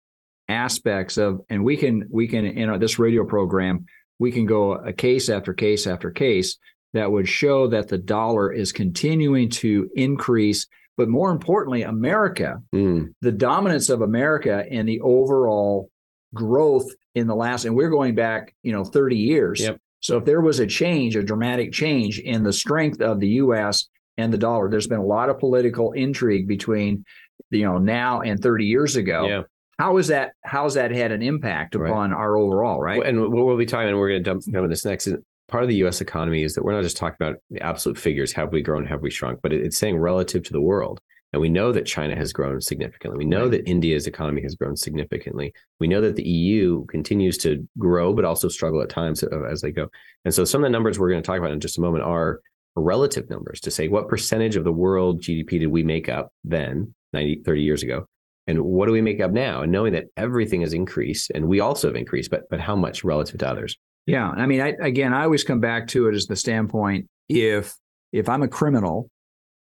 aspects 0.49 1.17
of, 1.17 1.41
and 1.49 1.65
we 1.65 1.77
can 1.77 2.07
we 2.11 2.29
can 2.29 2.45
in 2.45 2.69
our, 2.69 2.79
this 2.79 2.99
radio 2.99 3.25
program 3.25 3.87
we 4.19 4.31
can 4.31 4.47
go 4.47 4.73
a 4.73 4.93
case 4.93 5.29
after 5.29 5.53
case 5.53 5.87
after 5.87 6.11
case 6.11 6.59
that 6.93 7.11
would 7.11 7.29
show 7.29 7.67
that 7.67 7.89
the 7.89 7.99
dollar 7.99 8.53
is 8.53 8.73
continuing 8.73 9.49
to 9.51 9.91
increase 9.97 10.67
but 10.97 11.09
more 11.09 11.31
importantly, 11.31 11.83
America, 11.83 12.63
mm. 12.75 13.13
the 13.21 13.33
dominance 13.33 13.89
of 13.89 14.03
America 14.03 14.65
and 14.71 14.89
the 14.89 15.01
overall 15.01 15.91
growth 16.33 16.89
in 17.15 17.27
the 17.27 17.35
last, 17.35 17.65
and 17.65 17.75
we're 17.75 17.91
going 17.91 18.15
back, 18.15 18.55
you 18.63 18.73
know, 18.73 18.85
30 18.85 19.17
years. 19.17 19.61
Yep. 19.61 19.81
So 20.01 20.19
if 20.19 20.25
there 20.25 20.41
was 20.41 20.61
a 20.61 20.67
change, 20.67 21.17
a 21.17 21.23
dramatic 21.23 21.73
change 21.73 22.19
in 22.19 22.45
the 22.45 22.53
strength 22.53 23.01
of 23.01 23.21
the 23.21 23.29
U.S. 23.29 23.89
and 24.19 24.33
the 24.33 24.39
dollar, 24.39 24.71
there's 24.71 24.87
been 24.87 25.01
a 25.01 25.05
lot 25.05 25.31
of 25.31 25.39
political 25.39 25.93
intrigue 25.93 26.47
between, 26.47 27.05
you 27.51 27.65
know, 27.65 27.79
now 27.79 28.21
and 28.21 28.41
30 28.41 28.67
years 28.67 28.97
ago. 28.97 29.27
Yeah. 29.27 29.43
How 29.79 29.97
is 29.99 30.09
that? 30.09 30.33
How's 30.45 30.75
that 30.75 30.91
had 30.91 31.13
an 31.13 31.23
impact 31.23 31.75
upon 31.75 32.11
right. 32.11 32.17
our 32.17 32.37
overall? 32.37 32.81
Right. 32.81 33.05
And 33.05 33.21
what 33.21 33.47
we'll 33.47 33.57
be 33.57 33.67
talking, 33.67 33.89
and 33.89 33.99
we're 33.99 34.11
going 34.11 34.23
to 34.23 34.31
dump 34.31 34.43
into 34.47 34.69
this 34.69 34.85
next 34.85 35.09
part 35.49 35.63
of 35.63 35.69
the 35.69 35.77
U.S. 35.77 36.01
economy 36.01 36.43
is 36.43 36.55
that 36.55 36.65
we're 36.65 36.73
not 36.73 36.83
just 36.83 36.97
talking 36.97 37.17
about 37.21 37.37
the 37.51 37.63
absolute 37.63 37.99
figures, 37.99 38.33
have 38.33 38.53
we 38.53 38.63
grown, 38.63 38.87
have 38.87 39.03
we 39.03 39.11
shrunk, 39.11 39.41
but 39.43 39.53
it's 39.53 39.77
saying 39.77 39.99
relative 39.99 40.43
to 40.45 40.53
the 40.53 40.61
world. 40.61 41.01
And 41.33 41.41
we 41.41 41.49
know 41.49 41.73
that 41.73 41.85
China 41.85 42.15
has 42.15 42.33
grown 42.33 42.61
significantly. 42.61 43.19
We 43.19 43.25
know 43.29 43.43
right. 43.43 43.51
that 43.51 43.69
India's 43.69 44.07
economy 44.07 44.41
has 44.43 44.55
grown 44.55 44.77
significantly. 44.77 45.53
We 45.81 45.89
know 45.89 46.01
that 46.01 46.15
the 46.15 46.23
EU 46.23 46.87
continues 46.87 47.37
to 47.39 47.67
grow, 47.77 48.15
but 48.15 48.25
also 48.25 48.47
struggle 48.47 48.81
at 48.83 48.89
times 48.89 49.25
uh, 49.25 49.43
as 49.43 49.61
they 49.61 49.73
go. 49.73 49.89
And 50.25 50.33
so 50.33 50.45
some 50.45 50.63
of 50.63 50.67
the 50.67 50.73
numbers 50.73 50.97
we're 50.97 51.11
going 51.11 51.23
to 51.23 51.27
talk 51.27 51.41
about 51.41 51.51
in 51.51 51.59
just 51.59 51.77
a 51.77 51.81
moment 51.81 52.05
are 52.05 52.41
relative 52.77 53.29
numbers 53.31 53.61
to 53.63 53.71
say 53.71 53.89
what 53.89 54.09
percentage 54.09 54.55
of 54.55 54.63
the 54.63 54.73
world 54.73 55.23
GDP 55.23 55.59
did 55.59 55.67
we 55.67 55.83
make 55.83 56.09
up 56.09 56.33
then, 56.45 56.95
90, 57.13 57.43
30 57.45 57.63
years 57.63 57.83
ago? 57.83 58.07
And 58.47 58.61
what 58.63 58.87
do 58.87 58.93
we 58.93 59.01
make 59.01 59.21
up 59.21 59.31
now? 59.31 59.63
And 59.63 59.73
knowing 59.73 59.95
that 59.95 60.07
everything 60.17 60.61
has 60.61 60.75
increased 60.75 61.31
and 61.35 61.49
we 61.49 61.61
also 61.61 61.89
have 61.89 61.97
increased, 61.97 62.31
but 62.31 62.49
but 62.51 62.61
how 62.61 62.77
much 62.77 63.05
relative 63.05 63.39
to 63.41 63.49
others? 63.49 63.77
Yeah, 64.07 64.29
I 64.29 64.47
mean, 64.47 64.61
I, 64.61 64.75
again, 64.81 65.15
I 65.15 65.25
always 65.25 65.45
come 65.45 65.61
back 65.61 65.89
to 65.89 66.09
it 66.09 66.15
as 66.15 66.27
the 66.27 66.37
standpoint 66.37 67.09
if 67.29 67.75
if 68.13 68.29
I'm 68.29 68.43
a 68.43 68.49
criminal 68.49 69.09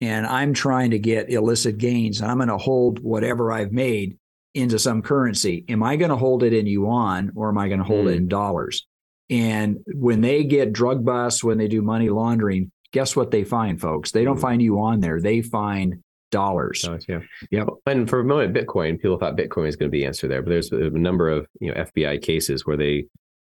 and 0.00 0.26
I'm 0.26 0.52
trying 0.52 0.90
to 0.90 0.98
get 0.98 1.30
illicit 1.30 1.78
gains, 1.78 2.20
and 2.20 2.30
I'm 2.30 2.36
going 2.36 2.48
to 2.48 2.58
hold 2.58 2.98
whatever 2.98 3.52
I've 3.52 3.72
made 3.72 4.18
into 4.54 4.78
some 4.78 5.02
currency. 5.02 5.64
Am 5.68 5.82
I 5.82 5.96
going 5.96 6.10
to 6.10 6.16
hold 6.16 6.42
it 6.42 6.52
in 6.52 6.66
yuan 6.66 7.32
or 7.34 7.48
am 7.48 7.58
I 7.58 7.68
going 7.68 7.80
to 7.80 7.84
hold 7.84 8.06
mm. 8.06 8.12
it 8.12 8.16
in 8.16 8.28
dollars? 8.28 8.86
And 9.30 9.78
when 9.86 10.20
they 10.20 10.44
get 10.44 10.72
drug 10.72 11.04
busts, 11.04 11.42
when 11.42 11.58
they 11.58 11.68
do 11.68 11.82
money 11.82 12.10
laundering, 12.10 12.70
guess 12.92 13.16
what 13.16 13.30
they 13.30 13.44
find, 13.44 13.80
folks? 13.80 14.12
They 14.12 14.24
don't 14.24 14.36
mm. 14.36 14.42
find 14.42 14.62
yuan 14.62 15.00
there. 15.00 15.20
They 15.20 15.42
find 15.42 16.03
dollars. 16.34 16.84
yeah. 17.08 17.20
Yeah. 17.50 17.64
And 17.86 18.08
for 18.08 18.20
a 18.20 18.24
moment, 18.24 18.54
Bitcoin, 18.54 19.00
people 19.00 19.18
thought 19.18 19.36
Bitcoin 19.36 19.64
was 19.64 19.76
going 19.76 19.88
to 19.88 19.92
be 19.92 20.00
the 20.00 20.06
answer 20.06 20.28
there, 20.28 20.42
but 20.42 20.50
there's 20.50 20.70
a 20.72 20.90
number 20.90 21.30
of 21.30 21.46
you 21.60 21.72
know 21.72 21.84
FBI 21.84 22.20
cases 22.20 22.66
where 22.66 22.76
they 22.76 23.06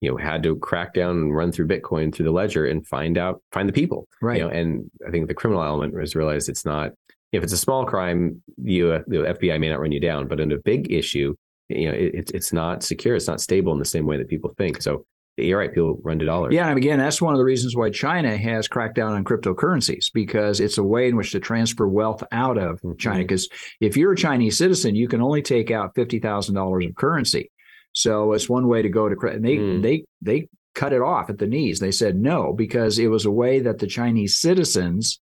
you 0.01 0.11
know 0.11 0.17
had 0.17 0.43
to 0.43 0.57
crack 0.57 0.95
down 0.95 1.17
and 1.17 1.37
run 1.37 1.51
through 1.51 1.67
bitcoin 1.67 2.15
through 2.15 2.25
the 2.25 2.31
ledger 2.31 2.67
and 2.67 2.87
find 2.87 3.19
out 3.19 3.43
find 3.53 3.69
the 3.69 3.73
people 3.73 4.07
right 4.23 4.39
you 4.39 4.45
know 4.45 4.51
and 4.51 4.89
i 5.07 5.11
think 5.11 5.27
the 5.27 5.35
criminal 5.35 5.63
element 5.63 5.95
was 5.95 6.15
realized 6.15 6.49
it's 6.49 6.65
not 6.65 6.93
if 7.33 7.43
it's 7.43 7.53
a 7.53 7.59
small 7.59 7.85
crime 7.85 8.41
you 8.63 8.93
uh, 8.93 9.03
the 9.07 9.17
fbi 9.17 9.59
may 9.59 9.69
not 9.69 9.81
run 9.81 9.93
you 9.93 10.01
down 10.01 10.29
but 10.29 10.41
in 10.41 10.53
a 10.53 10.59
big 10.59 10.93
issue 10.93 11.35
you 11.69 11.87
know 11.87 11.95
it, 11.95 12.31
it's 12.33 12.53
not 12.53 12.83
secure 12.83 13.17
it's 13.17 13.27
not 13.27 13.41
stable 13.41 13.73
in 13.73 13.79
the 13.79 13.85
same 13.85 14.07
way 14.07 14.17
that 14.17 14.29
people 14.29 14.55
think 14.57 14.81
so 14.81 15.05
you're 15.39 15.59
right. 15.59 15.71
People 15.73 15.99
run 16.03 16.19
to 16.19 16.25
dollars. 16.25 16.53
Yeah, 16.55 16.69
and 16.69 16.77
again, 16.79 16.99
that's 16.99 17.23
one 17.23 17.35
of 17.35 17.39
the 17.39 17.45
reasons 17.45 17.77
why 17.77 17.91
China 17.91 18.37
has 18.37 18.69
cracked 18.69 18.95
down 18.97 19.13
on 19.13 19.25
cryptocurrencies 19.25 20.07
because 20.13 20.61
it's 20.61 20.79
a 20.79 20.83
way 20.85 21.09
in 21.09 21.17
which 21.17 21.33
to 21.33 21.41
transfer 21.41 21.87
wealth 21.89 22.23
out 22.33 22.59
of 22.59 22.81
Mm-hmm. 22.81 22.97
China. 22.99 23.19
Because 23.21 23.49
if 23.81 23.97
you're 23.97 24.13
a 24.13 24.17
Chinese 24.17 24.59
citizen, 24.59 24.95
you 24.95 25.09
can 25.09 25.21
only 25.23 25.43
take 25.43 25.71
out 25.71 25.95
fifty 25.95 26.19
thousand 26.19 26.55
dollars 26.55 26.85
of 26.87 26.95
currency. 26.95 27.51
So 27.93 28.33
it's 28.33 28.49
one 28.49 28.69
way 28.69 28.83
to 28.83 28.89
go 28.89 29.09
to 29.09 29.17
credit. 29.17 29.43
They 29.43 29.57
Mm. 29.57 29.83
they 29.83 30.05
they 30.23 30.49
cut 30.75 30.93
it 30.93 31.01
off 31.03 31.29
at 31.31 31.39
the 31.39 31.47
knees. 31.47 31.81
They 31.81 31.91
said 31.91 32.17
no 32.17 32.53
because 32.53 32.99
it 32.99 33.09
was 33.09 33.25
a 33.25 33.31
way 33.31 33.61
that 33.61 33.79
the 33.79 33.87
Chinese 33.87 34.37
citizens 34.39 35.21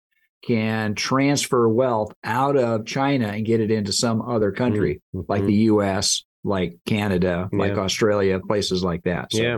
can 0.46 0.96
transfer 0.96 1.68
wealth 1.70 2.14
out 2.24 2.56
of 2.58 2.86
China 2.86 3.28
and 3.28 3.46
get 3.46 3.60
it 3.60 3.70
into 3.70 3.92
some 3.92 4.22
other 4.22 4.52
country 4.52 5.02
like 5.14 5.44
Mhm. 5.44 5.48
the 5.48 5.54
U.S., 5.54 6.24
like 6.44 6.78
Canada, 6.86 7.50
like 7.52 7.74
Australia, 7.78 8.40
places 8.40 8.84
like 8.84 9.04
that. 9.04 9.32
So, 9.32 9.42
Yeah. 9.42 9.58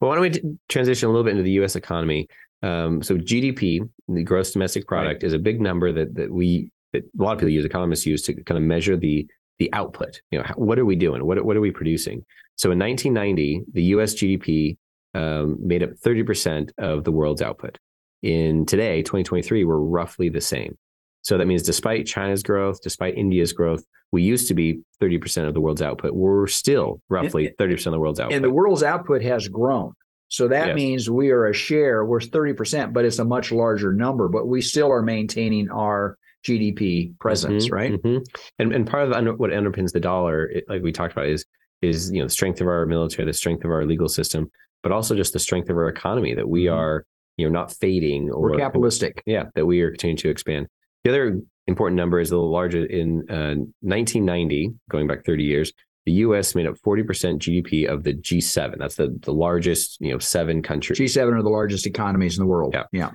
Well, 0.00 0.10
why 0.10 0.14
don't 0.14 0.22
we 0.22 0.30
t- 0.30 0.58
transition 0.68 1.08
a 1.08 1.10
little 1.10 1.24
bit 1.24 1.30
into 1.30 1.42
the 1.42 1.52
U.S. 1.52 1.76
economy? 1.76 2.28
Um, 2.62 3.02
so 3.02 3.16
GDP, 3.16 3.88
the 4.08 4.22
gross 4.22 4.52
domestic 4.52 4.86
product, 4.86 5.22
is 5.22 5.32
a 5.32 5.38
big 5.38 5.60
number 5.60 5.92
that 5.92 6.14
that 6.14 6.30
we 6.30 6.70
that 6.92 7.02
a 7.02 7.22
lot 7.22 7.32
of 7.32 7.38
people 7.38 7.50
use, 7.50 7.64
economists 7.64 8.06
use 8.06 8.22
to 8.22 8.34
kind 8.44 8.58
of 8.58 8.64
measure 8.64 8.96
the 8.96 9.26
the 9.58 9.72
output. 9.72 10.20
You 10.30 10.38
know, 10.38 10.44
how, 10.44 10.54
what 10.54 10.78
are 10.78 10.84
we 10.84 10.96
doing? 10.96 11.24
What 11.24 11.44
what 11.44 11.56
are 11.56 11.60
we 11.60 11.70
producing? 11.70 12.24
So 12.56 12.70
in 12.72 12.78
1990, 12.78 13.62
the 13.72 13.82
U.S. 13.94 14.14
GDP 14.14 14.76
um, 15.14 15.56
made 15.60 15.82
up 15.82 15.90
30 16.02 16.22
percent 16.24 16.72
of 16.78 17.04
the 17.04 17.12
world's 17.12 17.42
output. 17.42 17.78
In 18.22 18.66
today, 18.66 19.02
2023, 19.02 19.64
we're 19.64 19.78
roughly 19.78 20.28
the 20.28 20.40
same. 20.40 20.76
So 21.22 21.38
that 21.38 21.46
means 21.46 21.62
despite 21.62 22.06
China's 22.06 22.42
growth, 22.42 22.80
despite 22.82 23.16
India's 23.16 23.52
growth, 23.52 23.84
we 24.12 24.22
used 24.22 24.48
to 24.48 24.54
be 24.54 24.80
30% 25.02 25.46
of 25.46 25.54
the 25.54 25.60
world's 25.60 25.82
output. 25.82 26.14
We're 26.14 26.46
still 26.46 27.00
roughly 27.08 27.52
30% 27.58 27.86
of 27.86 27.92
the 27.92 28.00
world's 28.00 28.20
output. 28.20 28.36
and 28.36 28.44
the 28.44 28.50
world's 28.50 28.82
output 28.82 29.22
has 29.22 29.48
grown. 29.48 29.92
So 30.28 30.48
that 30.48 30.68
Yes. 30.68 30.76
means 30.76 31.10
we 31.10 31.30
are 31.30 31.46
a 31.46 31.54
share, 31.54 32.04
we're 32.04 32.20
30%, 32.20 32.92
but 32.92 33.04
it's 33.04 33.18
a 33.18 33.24
much 33.24 33.50
larger 33.50 33.92
number, 33.92 34.28
but 34.28 34.46
we 34.46 34.60
still 34.60 34.90
are 34.92 35.02
maintaining 35.02 35.70
our 35.70 36.16
GDP 36.46 37.12
presence, 37.18 37.68
Mhm, 37.68 37.72
right? 37.72 37.92
mhm. 38.02 38.24
And 38.58 38.72
and 38.72 38.86
part 38.86 39.04
of 39.04 39.10
the 39.10 39.16
under, 39.16 39.34
what 39.34 39.50
underpins 39.50 39.92
the 39.92 40.00
dollar, 40.00 40.46
it, 40.46 40.64
like 40.68 40.82
we 40.82 40.92
talked 40.92 41.12
about, 41.12 41.26
is 41.26 41.44
is 41.82 42.10
you 42.12 42.18
know 42.18 42.26
the 42.26 42.30
strength 42.30 42.60
of 42.60 42.66
our 42.68 42.86
military, 42.86 43.24
the 43.26 43.32
strength 43.32 43.64
of 43.64 43.70
our 43.70 43.84
legal 43.84 44.08
system, 44.08 44.50
but 44.82 44.92
also 44.92 45.14
just 45.14 45.32
the 45.32 45.38
strength 45.38 45.68
of 45.70 45.76
our 45.76 45.88
economy 45.88 46.34
that 46.34 46.48
we 46.48 46.64
Mhm. 46.64 46.74
are 46.74 47.04
you 47.36 47.46
know 47.46 47.52
not 47.52 47.72
fading 47.72 48.30
or 48.30 48.42
We're 48.50 48.56
capitalistic. 48.58 49.22
yeah 49.26 49.46
that 49.54 49.66
we 49.66 49.80
are 49.80 49.90
continuing 49.90 50.16
to 50.18 50.28
expand. 50.30 50.66
The 51.04 51.10
other 51.10 51.40
important 51.66 51.96
number 51.96 52.20
is 52.20 52.30
a 52.30 52.36
little 52.36 52.50
larger 52.50 52.84
in 52.84 53.24
uh, 53.30 53.54
1990, 53.80 54.72
going 54.90 55.06
back 55.06 55.24
30 55.24 55.44
years. 55.44 55.72
The 56.06 56.12
U.S. 56.12 56.54
made 56.54 56.66
up 56.66 56.76
40% 56.76 57.04
GDP 57.38 57.86
of 57.86 58.02
the 58.02 58.14
G7. 58.14 58.78
That's 58.78 58.96
the, 58.96 59.16
the 59.20 59.32
largest, 59.32 59.98
you 60.00 60.10
know, 60.10 60.18
seven 60.18 60.62
countries. 60.62 60.98
G7 60.98 61.38
are 61.38 61.42
the 61.42 61.50
largest 61.50 61.86
economies 61.86 62.38
in 62.38 62.42
the 62.42 62.48
world. 62.48 62.74
Yeah. 62.74 62.84
Yeah. 62.92 63.10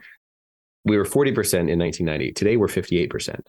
we 0.85 0.97
were 0.97 1.03
40% 1.03 1.33
in 1.71 1.79
1990. 1.79 2.33
Today 2.33 2.55
we're 2.55 2.67
58%. 2.67 3.39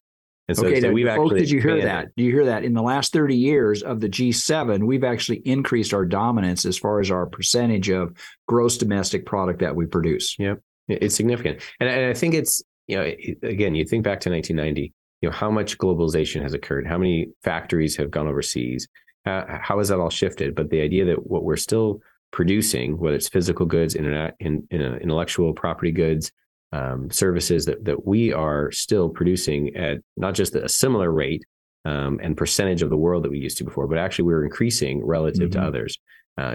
And 0.46 0.56
so, 0.56 0.66
okay, 0.66 0.80
so 0.80 0.92
we've 0.92 1.06
folks, 1.06 1.20
actually 1.20 1.40
did 1.40 1.50
you 1.50 1.60
hear 1.60 1.82
that? 1.82 2.08
Do 2.16 2.22
you 2.22 2.30
hear 2.30 2.44
that? 2.46 2.64
In 2.64 2.74
the 2.74 2.82
last 2.82 3.12
30 3.12 3.34
years 3.34 3.82
of 3.82 4.00
the 4.00 4.08
G7, 4.08 4.84
we've 4.84 5.04
actually 5.04 5.38
increased 5.38 5.94
our 5.94 6.04
dominance 6.04 6.66
as 6.66 6.76
far 6.76 7.00
as 7.00 7.10
our 7.10 7.24
percentage 7.26 7.88
of 7.88 8.14
gross 8.46 8.76
domestic 8.76 9.24
product 9.24 9.60
that 9.60 9.74
we 9.74 9.86
produce. 9.86 10.36
Yeah, 10.38 10.54
It's 10.86 11.14
significant, 11.14 11.62
and, 11.80 11.88
and 11.88 12.10
I 12.10 12.14
think 12.14 12.34
it's 12.34 12.62
you 12.86 12.96
know 12.96 13.04
again 13.48 13.74
you 13.74 13.84
think 13.84 14.04
back 14.04 14.20
to 14.20 14.30
1990. 14.30 14.92
You 15.22 15.30
know 15.30 15.34
how 15.36 15.50
much 15.50 15.78
globalization 15.78 16.42
has 16.42 16.52
occurred, 16.52 16.86
how 16.86 16.98
many 16.98 17.28
factories 17.42 17.96
have 17.96 18.10
gone 18.10 18.26
overseas, 18.26 18.86
how, 19.24 19.46
how 19.62 19.78
has 19.78 19.88
that 19.88 19.98
all 19.98 20.10
shifted? 20.10 20.54
But 20.54 20.68
the 20.68 20.82
idea 20.82 21.06
that 21.06 21.26
what 21.26 21.44
we're 21.44 21.56
still 21.56 22.00
producing, 22.30 22.98
whether 22.98 23.16
it's 23.16 23.28
physical 23.28 23.64
goods, 23.64 23.94
internet, 23.94 24.34
in, 24.40 24.66
in, 24.70 24.82
uh, 24.82 24.96
intellectual 25.00 25.54
property 25.54 25.92
goods, 25.92 26.30
um, 26.72 27.10
services, 27.10 27.64
that 27.66 27.84
that 27.84 28.06
we 28.06 28.32
are 28.32 28.70
still 28.72 29.08
producing 29.08 29.74
at 29.76 29.98
not 30.16 30.34
just 30.34 30.54
a 30.56 30.68
similar 30.68 31.10
rate 31.10 31.44
um, 31.86 32.18
and 32.22 32.36
percentage 32.36 32.82
of 32.82 32.90
the 32.90 32.96
world 32.96 33.22
that 33.24 33.30
we 33.30 33.38
used 33.38 33.56
to 33.58 33.64
before, 33.64 33.86
but 33.86 33.98
actually 33.98 34.24
we're 34.24 34.44
increasing 34.44 35.02
relative 35.06 35.50
to 35.52 35.58
Mhm. 35.58 35.66
others. 35.66 35.98
Uh, 36.36 36.54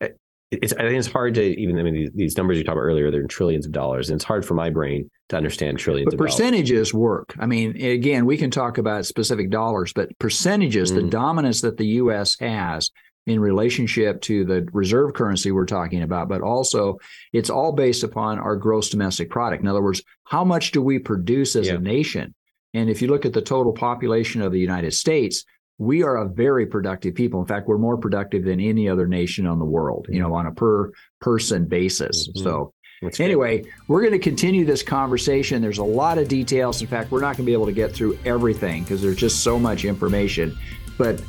it- 0.00 0.16
it's, 0.50 0.72
I 0.74 0.82
think 0.82 0.94
it's 0.94 1.08
hard 1.08 1.34
to 1.34 1.42
even, 1.42 1.78
I 1.78 1.82
mean, 1.82 1.94
these, 1.94 2.10
these 2.14 2.36
numbers 2.36 2.56
you 2.58 2.64
talked 2.64 2.74
about 2.74 2.82
earlier, 2.82 3.10
they're 3.10 3.20
in 3.22 3.28
trillions 3.28 3.66
of 3.66 3.72
dollars, 3.72 4.10
and 4.10 4.16
it's 4.16 4.24
hard 4.24 4.46
for 4.46 4.54
my 4.54 4.70
brain 4.70 5.10
to 5.30 5.36
understand 5.36 5.78
trillions 5.78 6.06
But 6.06 6.14
of 6.14 6.18
dollars. 6.18 6.32
percentages 6.34 6.94
work. 6.94 7.34
I 7.38 7.46
mean, 7.46 7.76
again, 7.82 8.26
we 8.26 8.36
can 8.36 8.50
talk 8.50 8.78
about 8.78 9.06
specific 9.06 9.50
dollars, 9.50 9.92
but 9.92 10.16
percentages, 10.20 10.92
the 10.92 11.00
Mm. 11.00 11.10
dominance 11.10 11.62
that 11.62 11.76
the 11.78 11.86
U.S. 12.00 12.38
has 12.38 12.90
in 13.26 13.40
relationship 13.40 14.20
to 14.20 14.44
the 14.44 14.68
reserve 14.72 15.14
currency 15.14 15.50
we're 15.50 15.66
talking 15.66 16.02
about, 16.02 16.28
but 16.28 16.42
also 16.42 16.96
it's 17.32 17.50
all 17.50 17.72
based 17.72 18.04
upon 18.04 18.38
our 18.38 18.54
gross 18.54 18.88
domestic 18.88 19.30
product. 19.30 19.62
In 19.62 19.68
other 19.68 19.82
words, 19.82 20.00
how 20.24 20.44
much 20.44 20.70
do 20.70 20.80
we 20.80 21.00
produce 21.00 21.56
as 21.56 21.66
Yeah. 21.66 21.74
a 21.74 21.78
nation? 21.78 22.34
And 22.72 22.88
if 22.88 23.02
you 23.02 23.08
look 23.08 23.26
at 23.26 23.32
the 23.32 23.42
total 23.42 23.72
population 23.72 24.42
of 24.42 24.52
the 24.52 24.60
United 24.60 24.92
States, 24.94 25.44
we 25.78 26.02
are 26.02 26.16
a 26.16 26.28
very 26.28 26.66
productive 26.66 27.14
people. 27.14 27.40
In 27.40 27.46
fact, 27.46 27.68
we're 27.68 27.78
more 27.78 27.96
productive 27.96 28.44
than 28.44 28.60
any 28.60 28.88
other 28.88 29.06
nation 29.06 29.46
on 29.46 29.58
the 29.58 29.64
world, 29.64 30.06
you 30.08 30.20
know, 30.20 30.34
on 30.34 30.46
a 30.46 30.52
per 30.52 30.90
person 31.20 31.66
basis. 31.66 32.28
Mhm. 32.28 32.42
So 32.42 32.72
That's 33.02 33.18
great. 33.18 33.26
Anyway, 33.26 33.64
we're 33.88 34.00
going 34.00 34.12
to 34.14 34.18
continue 34.18 34.64
this 34.64 34.82
conversation. 34.82 35.60
There's 35.60 35.78
a 35.78 35.84
lot 35.84 36.16
of 36.16 36.28
details. 36.28 36.80
In 36.80 36.86
fact, 36.86 37.10
we're 37.10 37.20
not 37.20 37.36
going 37.36 37.44
to 37.44 37.50
be 37.50 37.52
able 37.52 37.66
to 37.66 37.72
get 37.72 37.92
through 37.92 38.18
everything 38.24 38.84
because 38.84 39.02
there's 39.02 39.16
just 39.18 39.42
so 39.44 39.58
much 39.58 39.84
information. 39.84 40.56
But 40.96 41.22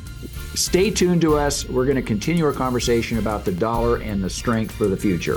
stay 0.54 0.90
tuned 0.90 1.20
to 1.20 1.36
us. 1.36 1.68
We're 1.68 1.84
going 1.84 1.96
to 1.96 2.02
continue 2.02 2.46
our 2.46 2.54
conversation 2.54 3.18
about 3.18 3.44
the 3.44 3.52
dollar 3.52 3.96
and 3.96 4.24
the 4.24 4.30
strength 4.30 4.74
for 4.74 4.86
the 4.86 4.96
future. 4.96 5.36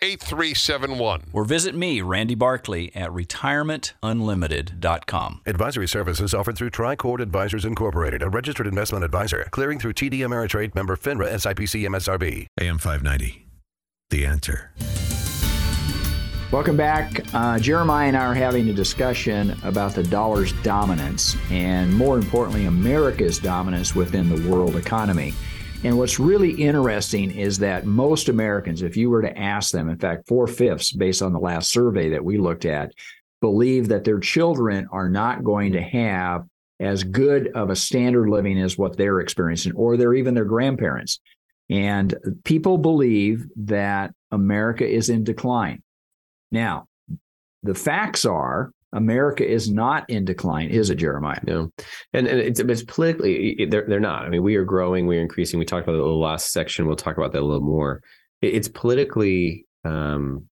8371. 0.00 1.24
Or 1.32 1.44
visit 1.44 1.74
me, 1.74 2.00
Randy 2.02 2.34
Barkley, 2.34 2.90
at 2.94 3.10
retirementunlimited.com. 3.10 5.40
Advisory 5.46 5.88
services 5.88 6.34
offered 6.34 6.56
through 6.56 6.70
Tricord 6.70 7.20
Advisors 7.20 7.64
Incorporated, 7.64 8.22
a 8.22 8.28
registered 8.28 8.66
investment 8.66 9.04
advisor, 9.04 9.46
clearing 9.50 9.78
through 9.78 9.94
TD 9.94 10.18
Ameritrade 10.20 10.74
member 10.74 10.96
FINRA 10.96 11.32
SIPC 11.34 11.86
MSRB. 11.88 12.46
AM 12.60 12.78
590. 12.78 13.46
The 14.10 14.24
answer. 14.24 14.72
Welcome 16.50 16.78
back. 16.78 17.26
Uh, 17.34 17.58
Jeremiah 17.58 18.08
and 18.08 18.16
I 18.16 18.24
are 18.24 18.32
having 18.32 18.70
a 18.70 18.72
discussion 18.72 19.54
about 19.64 19.94
the 19.94 20.02
dollar's 20.02 20.54
dominance 20.62 21.36
and, 21.50 21.92
more 21.92 22.16
importantly, 22.16 22.64
America's 22.64 23.38
dominance 23.38 23.94
within 23.94 24.30
the 24.30 24.48
world 24.48 24.76
economy. 24.76 25.34
And 25.84 25.96
what's 25.96 26.18
really 26.18 26.50
interesting 26.50 27.30
is 27.30 27.58
that 27.60 27.86
most 27.86 28.28
Americans, 28.28 28.82
if 28.82 28.96
you 28.96 29.10
were 29.10 29.22
to 29.22 29.38
ask 29.38 29.70
them, 29.70 29.88
in 29.88 29.96
fact, 29.96 30.26
four 30.26 30.48
fifths, 30.48 30.90
based 30.90 31.22
on 31.22 31.32
the 31.32 31.38
last 31.38 31.70
survey 31.70 32.08
that 32.10 32.24
we 32.24 32.36
looked 32.36 32.64
at, 32.64 32.92
believe 33.40 33.88
that 33.88 34.02
their 34.02 34.18
children 34.18 34.88
are 34.90 35.08
not 35.08 35.44
going 35.44 35.72
to 35.72 35.80
have 35.80 36.44
as 36.80 37.04
good 37.04 37.48
of 37.54 37.70
a 37.70 37.76
standard 37.76 38.28
living 38.28 38.58
as 38.58 38.76
what 38.76 38.96
they're 38.96 39.20
experiencing, 39.20 39.72
or 39.74 39.96
they're 39.96 40.14
even 40.14 40.34
their 40.34 40.44
grandparents. 40.44 41.20
And 41.70 42.14
people 42.44 42.78
believe 42.78 43.46
that 43.56 44.12
America 44.32 44.86
is 44.86 45.10
in 45.10 45.22
decline. 45.22 45.82
Now, 46.50 46.86
the 47.62 47.74
facts 47.74 48.24
are 48.24 48.72
America 48.98 49.46
is 49.48 49.70
not 49.70 50.08
in 50.10 50.24
decline, 50.24 50.68
is 50.70 50.90
it, 50.90 50.96
Jeremiah? 50.96 51.40
No, 51.46 51.70
and, 52.12 52.26
and 52.26 52.38
it's, 52.38 52.60
it's 52.60 52.82
politically 52.82 53.50
it- 53.52 53.70
they're 53.70 53.86
they're 53.88 54.00
not. 54.00 54.24
I 54.24 54.28
mean, 54.28 54.42
we 54.42 54.56
are 54.56 54.64
growing, 54.64 55.06
we 55.06 55.16
are 55.18 55.22
increasing. 55.22 55.58
We 55.58 55.64
talked 55.64 55.88
about 55.88 55.96
the 55.96 56.02
last 56.04 56.52
section. 56.52 56.86
We'll 56.86 56.96
talk 56.96 57.16
about 57.16 57.32
that 57.32 57.40
a 57.42 57.46
little 57.46 57.66
more. 57.66 58.02
It- 58.42 58.54
it's 58.54 58.68
politically 58.68 59.64
um, 59.84 60.46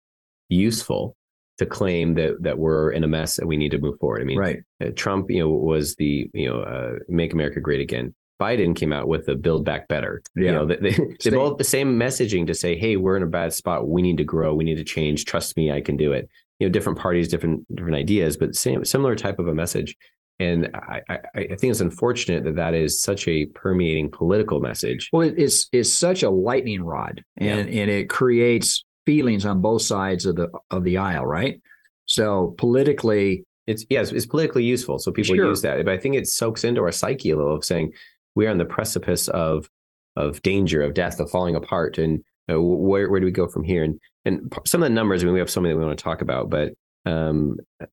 useful 0.49 1.15
to 1.57 1.65
claim 1.65 2.13
that 2.15 2.35
that 2.41 2.57
we're 2.57 2.91
in 2.91 3.03
a 3.03 3.07
mess 3.07 3.39
and 3.39 3.47
we 3.47 3.57
need 3.57 3.71
to 3.71 3.77
move 3.79 3.97
forward. 3.99 4.21
I 4.21 4.25
mean, 4.25 4.37
Right. 4.37 4.59
uh, 4.83 4.89
Trump, 4.95 5.29
you 5.29 5.39
know, 5.39 5.49
was 5.49 5.95
the 5.95 6.29
you 6.33 6.47
know 6.49 6.61
uh, 6.61 6.93
"Make 7.09 7.33
America 7.33 7.59
Great 7.59 7.81
Again." 7.81 8.13
Biden 8.41 8.75
came 8.75 8.91
out 8.91 9.07
with 9.07 9.25
the 9.27 9.35
Build 9.35 9.63
Back 9.63 9.87
Better. 9.87 10.21
Yeah. 10.35 10.47
You 10.47 10.51
know, 10.51 10.65
they, 10.65 10.75
they, 10.75 10.97
they 11.23 11.29
both 11.29 11.57
the 11.57 11.63
same 11.63 11.97
messaging 11.97 12.45
to 12.47 12.53
say, 12.53 12.77
"Hey, 12.77 12.97
we're 12.97 13.15
in 13.15 13.23
a 13.23 13.27
bad 13.27 13.53
spot. 13.53 13.87
We 13.87 14.01
need 14.01 14.17
to 14.17 14.25
grow. 14.25 14.53
We 14.53 14.65
need 14.65 14.75
to 14.75 14.83
change. 14.83 15.23
Trust 15.23 15.55
me, 15.55 15.71
I 15.71 15.79
can 15.81 15.95
do 15.95 16.11
it." 16.11 16.29
You 16.59 16.67
know, 16.67 16.71
different 16.71 16.97
parties, 16.99 17.27
different 17.27 17.65
different 17.75 17.97
ideas, 17.97 18.37
but 18.37 18.55
same 18.55 18.85
similar 18.85 19.15
type 19.15 19.39
of 19.39 19.47
a 19.47 19.53
message. 19.53 19.95
And 20.39 20.69
I, 20.73 21.01
I, 21.09 21.19
I 21.35 21.55
think 21.55 21.71
it's 21.71 21.79
unfortunate 21.79 22.43
that 22.43 22.55
that 22.57 22.73
is 22.73 23.01
such 23.01 23.27
a 23.27 23.45
permeating 23.47 24.11
political 24.11 24.59
message. 24.59 25.09
Well, 25.13 25.31
it's 25.35 25.67
it's 25.71 25.91
such 25.91 26.23
a 26.23 26.29
lightning 26.29 26.83
rod, 26.83 27.23
and 27.37 27.69
and 27.69 27.89
it 27.89 28.09
creates 28.09 28.83
feelings 29.05 29.45
on 29.45 29.61
both 29.61 29.81
sides 29.81 30.25
of 30.25 30.35
the 30.35 30.49
of 30.71 30.83
the 30.83 30.97
aisle, 30.97 31.25
right? 31.25 31.61
So 32.05 32.53
politically, 32.57 33.43
It's 33.67 33.85
yes, 33.89 34.11
it's 34.11 34.25
politically 34.25 34.63
useful, 34.63 34.99
so 34.99 35.11
people 35.11 35.35
Sure. 35.35 35.47
use 35.47 35.61
that. 35.61 35.83
But 35.85 35.93
I 35.93 35.97
think 35.97 36.15
it 36.15 36.27
soaks 36.27 36.63
into 36.63 36.81
our 36.81 36.91
psyche 36.91 37.31
a 37.31 37.35
little 37.37 37.55
of 37.55 37.65
saying 37.65 37.93
we 38.35 38.45
are 38.45 38.51
on 38.51 38.57
the 38.57 38.65
precipice 38.65 39.27
of 39.29 39.69
of 40.15 40.41
danger, 40.41 40.81
of 40.81 40.93
death, 40.93 41.19
of 41.19 41.29
falling 41.29 41.55
apart, 41.55 41.97
and 41.97 42.23
where 42.47 43.09
where 43.09 43.19
do 43.19 43.25
we 43.25 43.31
go 43.31 43.47
from 43.47 43.63
here? 43.63 43.83
And 43.83 43.99
and 44.25 44.53
some 44.65 44.81
of 44.81 44.89
the 44.89 44.93
numbers. 44.93 45.21
I 45.21 45.25
mean, 45.25 45.33
we 45.33 45.39
have 45.39 45.49
so 45.49 45.61
many 45.61 45.73
that 45.73 45.79
we 45.79 45.85
want 45.85 45.97
to 45.97 46.03
talk 46.03 46.21
about, 46.21 46.49
but 46.49 46.73
um, 47.05 47.57
a, 47.79 47.87